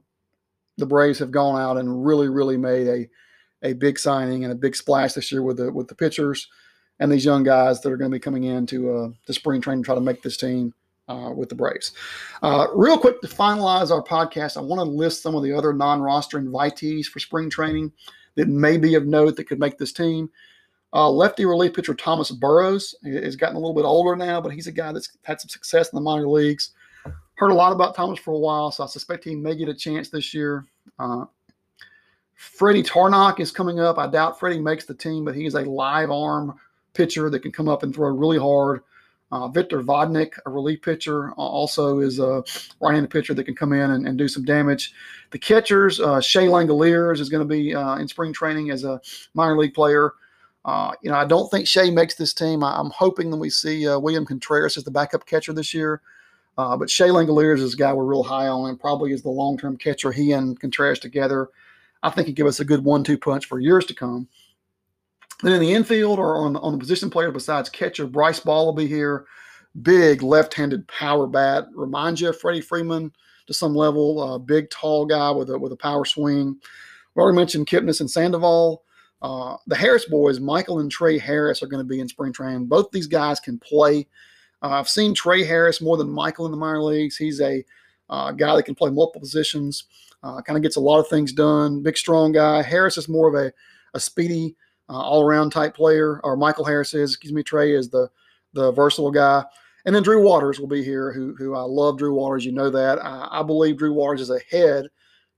the 0.76 0.86
Braves 0.86 1.18
have 1.18 1.30
gone 1.30 1.60
out 1.60 1.78
and 1.78 2.04
really, 2.04 2.28
really 2.28 2.56
made 2.56 2.86
a 2.86 3.08
a 3.62 3.72
big 3.74 3.98
signing 3.98 4.44
and 4.44 4.52
a 4.52 4.56
big 4.56 4.76
splash 4.76 5.14
this 5.14 5.32
year 5.32 5.42
with 5.42 5.56
the 5.56 5.72
with 5.72 5.88
the 5.88 5.94
pitchers 5.94 6.48
and 7.00 7.10
these 7.10 7.24
young 7.24 7.42
guys 7.42 7.80
that 7.80 7.90
are 7.90 7.96
going 7.96 8.10
to 8.10 8.14
be 8.14 8.20
coming 8.20 8.44
in 8.44 8.66
to 8.66 8.94
uh, 8.94 9.08
the 9.26 9.32
spring 9.32 9.60
training 9.60 9.82
to 9.82 9.86
try 9.86 9.94
to 9.94 10.00
make 10.00 10.22
this 10.22 10.36
team 10.36 10.72
uh, 11.08 11.32
with 11.34 11.48
the 11.48 11.54
Braves. 11.54 11.92
Uh, 12.42 12.68
real 12.74 12.98
quick 12.98 13.20
to 13.20 13.26
finalize 13.26 13.90
our 13.90 14.02
podcast, 14.02 14.56
I 14.56 14.60
want 14.60 14.78
to 14.78 14.84
list 14.84 15.22
some 15.22 15.34
of 15.34 15.42
the 15.42 15.52
other 15.52 15.72
non-roster 15.72 16.40
invitees 16.40 17.06
for 17.06 17.18
spring 17.18 17.50
training 17.50 17.92
that 18.36 18.48
may 18.48 18.76
be 18.76 18.94
of 18.94 19.06
note 19.06 19.36
that 19.36 19.44
could 19.44 19.60
make 19.60 19.78
this 19.78 19.92
team. 19.92 20.30
Uh, 20.92 21.08
lefty 21.08 21.44
relief 21.44 21.72
pitcher 21.72 21.94
Thomas 21.94 22.30
Burrows 22.30 22.94
has 23.04 23.36
gotten 23.36 23.56
a 23.56 23.58
little 23.58 23.74
bit 23.74 23.84
older 23.84 24.16
now, 24.16 24.40
but 24.40 24.52
he's 24.52 24.66
a 24.66 24.72
guy 24.72 24.92
that's 24.92 25.16
had 25.22 25.40
some 25.40 25.48
success 25.48 25.92
in 25.92 25.96
the 25.96 26.00
minor 26.00 26.28
leagues. 26.28 26.70
Heard 27.34 27.52
a 27.52 27.54
lot 27.54 27.72
about 27.72 27.94
Thomas 27.94 28.18
for 28.18 28.32
a 28.32 28.38
while, 28.38 28.70
so 28.70 28.84
I 28.84 28.86
suspect 28.86 29.24
he 29.24 29.36
may 29.36 29.54
get 29.54 29.68
a 29.68 29.74
chance 29.74 30.08
this 30.08 30.34
year. 30.34 30.66
Uh, 30.98 31.26
Freddy 32.34 32.82
Tarnok 32.82 33.38
is 33.38 33.52
coming 33.52 33.80
up. 33.80 33.98
I 33.98 34.06
doubt 34.06 34.38
Freddie 34.38 34.60
makes 34.60 34.84
the 34.84 34.94
team, 34.94 35.24
but 35.24 35.34
he 35.34 35.46
is 35.46 35.54
a 35.54 35.62
live 35.62 36.10
arm 36.10 36.58
pitcher 36.94 37.30
that 37.30 37.40
can 37.40 37.52
come 37.52 37.68
up 37.68 37.82
and 37.82 37.94
throw 37.94 38.08
really 38.08 38.38
hard. 38.38 38.82
Uh, 39.32 39.46
Victor 39.48 39.82
Vodnik, 39.82 40.32
a 40.44 40.50
relief 40.50 40.82
pitcher, 40.82 41.30
also 41.32 42.00
is 42.00 42.18
a 42.18 42.42
right-handed 42.80 43.10
pitcher 43.10 43.32
that 43.34 43.44
can 43.44 43.54
come 43.54 43.72
in 43.72 43.92
and, 43.92 44.06
and 44.06 44.18
do 44.18 44.26
some 44.26 44.44
damage. 44.44 44.92
The 45.30 45.38
catchers, 45.38 46.00
uh, 46.00 46.20
Shea 46.20 46.46
Langeliers 46.46 47.20
is 47.20 47.28
going 47.28 47.46
to 47.46 47.48
be 47.48 47.74
uh, 47.74 47.96
in 47.96 48.08
spring 48.08 48.32
training 48.32 48.70
as 48.70 48.82
a 48.82 49.00
minor 49.34 49.56
league 49.56 49.74
player. 49.74 50.14
Uh, 50.64 50.92
you 51.02 51.10
know, 51.10 51.16
I 51.16 51.24
don't 51.24 51.48
think 51.48 51.66
Shea 51.66 51.90
makes 51.90 52.16
this 52.16 52.34
team. 52.34 52.64
I, 52.64 52.78
am 52.78 52.90
hoping 52.90 53.30
that 53.30 53.36
we 53.36 53.50
see 53.50 53.88
uh, 53.88 53.98
William 53.98 54.26
Contreras 54.26 54.76
as 54.76 54.84
the 54.84 54.90
backup 54.90 55.24
catcher 55.26 55.52
this 55.52 55.72
year. 55.72 56.00
Uh, 56.58 56.76
but 56.76 56.90
Shea 56.90 57.08
Langeliers 57.08 57.60
is 57.60 57.74
a 57.74 57.76
guy 57.76 57.92
we're 57.92 58.04
real 58.04 58.24
high 58.24 58.48
on 58.48 58.68
and 58.68 58.78
probably 58.78 59.12
is 59.12 59.22
the 59.22 59.30
long-term 59.30 59.78
catcher. 59.78 60.12
He 60.12 60.32
and 60.32 60.58
Contreras 60.58 60.98
together, 60.98 61.48
I 62.02 62.10
think, 62.10 62.26
he 62.26 62.34
give 62.34 62.46
us 62.46 62.60
a 62.60 62.64
good 62.64 62.84
one-two 62.84 63.16
punch 63.16 63.46
for 63.46 63.60
years 63.60 63.86
to 63.86 63.94
come. 63.94 64.28
Then 65.42 65.52
in 65.52 65.60
the 65.60 65.72
infield 65.72 66.18
or 66.18 66.36
on, 66.36 66.56
on 66.56 66.72
the 66.72 66.78
position 66.78 67.10
player 67.10 67.30
besides 67.30 67.68
catcher, 67.68 68.06
Bryce 68.06 68.40
Ball 68.40 68.66
will 68.66 68.72
be 68.72 68.86
here. 68.86 69.26
Big 69.82 70.22
left 70.22 70.52
handed 70.54 70.86
power 70.88 71.26
bat. 71.26 71.66
Reminds 71.74 72.20
you 72.20 72.28
of 72.28 72.38
Freddie 72.38 72.60
Freeman 72.60 73.12
to 73.46 73.54
some 73.54 73.74
level. 73.74 74.20
Uh, 74.22 74.38
big, 74.38 74.68
tall 74.70 75.06
guy 75.06 75.30
with 75.30 75.50
a 75.50 75.58
with 75.58 75.72
a 75.72 75.76
power 75.76 76.04
swing. 76.04 76.58
We 77.14 77.22
already 77.22 77.36
mentioned 77.36 77.66
Kipnis 77.66 78.00
and 78.00 78.10
Sandoval. 78.10 78.82
Uh, 79.22 79.56
the 79.66 79.76
Harris 79.76 80.06
boys, 80.06 80.40
Michael 80.40 80.80
and 80.80 80.90
Trey 80.90 81.18
Harris, 81.18 81.62
are 81.62 81.66
going 81.66 81.84
to 81.84 81.88
be 81.88 82.00
in 82.00 82.08
spring 82.08 82.32
training. 82.32 82.66
Both 82.66 82.90
these 82.90 83.06
guys 83.06 83.38
can 83.38 83.58
play. 83.58 84.06
Uh, 84.62 84.70
I've 84.70 84.88
seen 84.88 85.14
Trey 85.14 85.44
Harris 85.44 85.80
more 85.80 85.96
than 85.96 86.08
Michael 86.08 86.46
in 86.46 86.52
the 86.52 86.56
minor 86.56 86.82
leagues. 86.82 87.16
He's 87.16 87.40
a 87.40 87.64
uh, 88.08 88.32
guy 88.32 88.56
that 88.56 88.64
can 88.64 88.74
play 88.74 88.90
multiple 88.90 89.20
positions, 89.20 89.84
uh, 90.22 90.40
kind 90.42 90.56
of 90.56 90.62
gets 90.62 90.76
a 90.76 90.80
lot 90.80 91.00
of 91.00 91.08
things 91.08 91.32
done. 91.32 91.82
Big, 91.82 91.96
strong 91.96 92.32
guy. 92.32 92.62
Harris 92.62 92.98
is 92.98 93.08
more 93.08 93.28
of 93.28 93.34
a, 93.34 93.52
a 93.94 94.00
speedy, 94.00 94.56
uh, 94.90 95.00
all 95.00 95.22
around 95.22 95.50
type 95.50 95.74
player, 95.74 96.20
or 96.24 96.36
Michael 96.36 96.64
Harris 96.64 96.94
is, 96.94 97.12
excuse 97.12 97.32
me, 97.32 97.42
Trey 97.42 97.72
is 97.72 97.88
the, 97.88 98.10
the 98.52 98.72
versatile 98.72 99.12
guy. 99.12 99.44
And 99.86 99.94
then 99.94 100.02
Drew 100.02 100.22
Waters 100.22 100.58
will 100.58 100.66
be 100.66 100.82
here, 100.82 101.12
who, 101.12 101.34
who 101.36 101.54
I 101.54 101.62
love 101.62 101.96
Drew 101.96 102.12
Waters. 102.12 102.44
You 102.44 102.52
know 102.52 102.70
that. 102.70 102.98
I, 103.02 103.40
I 103.40 103.42
believe 103.42 103.78
Drew 103.78 103.94
Waters 103.94 104.20
is 104.20 104.30
ahead, 104.30 104.86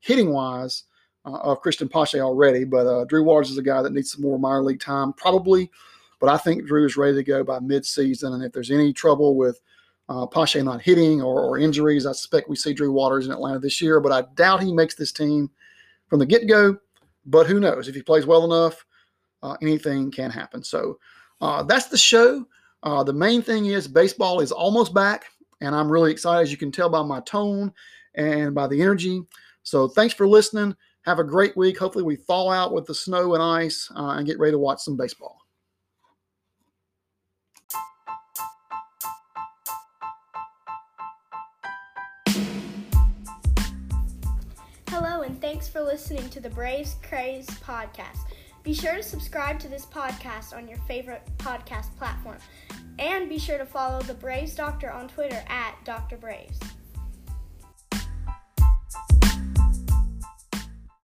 hitting 0.00 0.32
wise, 0.32 0.84
uh, 1.24 1.38
of 1.38 1.60
Christian 1.60 1.88
Pache 1.88 2.20
already. 2.20 2.64
But 2.64 2.86
uh, 2.86 3.04
Drew 3.04 3.22
Waters 3.22 3.50
is 3.50 3.58
a 3.58 3.62
guy 3.62 3.82
that 3.82 3.92
needs 3.92 4.12
some 4.12 4.22
more 4.22 4.38
minor 4.38 4.62
league 4.62 4.80
time, 4.80 5.12
probably. 5.12 5.70
But 6.18 6.30
I 6.30 6.38
think 6.38 6.66
Drew 6.66 6.86
is 6.86 6.96
ready 6.96 7.14
to 7.16 7.22
go 7.22 7.44
by 7.44 7.58
midseason. 7.58 8.34
And 8.34 8.42
if 8.42 8.52
there's 8.52 8.70
any 8.70 8.92
trouble 8.92 9.36
with 9.36 9.60
uh, 10.08 10.26
Pache 10.26 10.62
not 10.62 10.82
hitting 10.82 11.22
or, 11.22 11.40
or, 11.40 11.58
injuries, 11.58 12.06
I 12.06 12.12
suspect 12.12 12.48
we 12.48 12.56
see 12.56 12.72
Drew 12.72 12.92
Waters 12.92 13.26
in 13.26 13.32
Atlanta 13.32 13.58
this 13.58 13.80
year. 13.80 14.00
But 14.00 14.12
I 14.12 14.22
doubt 14.34 14.62
he 14.62 14.72
makes 14.72 14.94
this 14.94 15.12
team 15.12 15.50
from 16.08 16.18
the 16.18 16.26
get 16.26 16.48
go. 16.48 16.76
But 17.26 17.46
who 17.46 17.60
knows? 17.60 17.86
If 17.86 17.94
he 17.94 18.02
plays 18.02 18.26
well 18.26 18.44
enough, 18.44 18.84
uh, 19.42 19.56
anything 19.62 20.10
can 20.10 20.30
happen. 20.30 20.62
So 20.62 20.98
uh, 21.40 21.62
that's 21.64 21.86
the 21.86 21.98
show. 21.98 22.46
Uh, 22.82 23.02
the 23.02 23.12
main 23.12 23.42
thing 23.42 23.66
is 23.66 23.86
baseball 23.86 24.40
is 24.40 24.52
almost 24.52 24.94
back, 24.94 25.26
and 25.60 25.74
I'm 25.74 25.90
really 25.90 26.10
excited, 26.10 26.42
as 26.42 26.50
you 26.50 26.56
can 26.56 26.72
tell 26.72 26.88
by 26.88 27.02
my 27.02 27.20
tone 27.20 27.72
and 28.14 28.54
by 28.54 28.66
the 28.66 28.80
energy. 28.80 29.22
So 29.62 29.88
thanks 29.88 30.14
for 30.14 30.26
listening. 30.26 30.74
Have 31.02 31.18
a 31.18 31.24
great 31.24 31.56
week. 31.56 31.78
Hopefully, 31.78 32.04
we 32.04 32.16
thaw 32.16 32.50
out 32.50 32.72
with 32.72 32.86
the 32.86 32.94
snow 32.94 33.34
and 33.34 33.42
ice 33.42 33.90
uh, 33.96 34.10
and 34.10 34.26
get 34.26 34.38
ready 34.38 34.52
to 34.52 34.58
watch 34.58 34.80
some 34.80 34.96
baseball. 34.96 35.38
Hello, 44.88 45.22
and 45.22 45.40
thanks 45.40 45.68
for 45.68 45.80
listening 45.80 46.28
to 46.30 46.38
the 46.38 46.50
Braves 46.50 46.96
Craze 47.02 47.46
podcast. 47.46 48.18
Be 48.62 48.74
sure 48.74 48.94
to 48.94 49.02
subscribe 49.02 49.58
to 49.60 49.68
this 49.68 49.84
podcast 49.84 50.56
on 50.56 50.68
your 50.68 50.78
favorite 50.86 51.22
podcast 51.38 51.96
platform. 51.96 52.38
And 52.98 53.28
be 53.28 53.38
sure 53.38 53.58
to 53.58 53.66
follow 53.66 54.00
the 54.02 54.14
Braves 54.14 54.54
Doctor 54.54 54.90
on 54.92 55.08
Twitter 55.08 55.42
at 55.48 55.74
Dr. 55.84 56.16
Braves. 56.16 56.60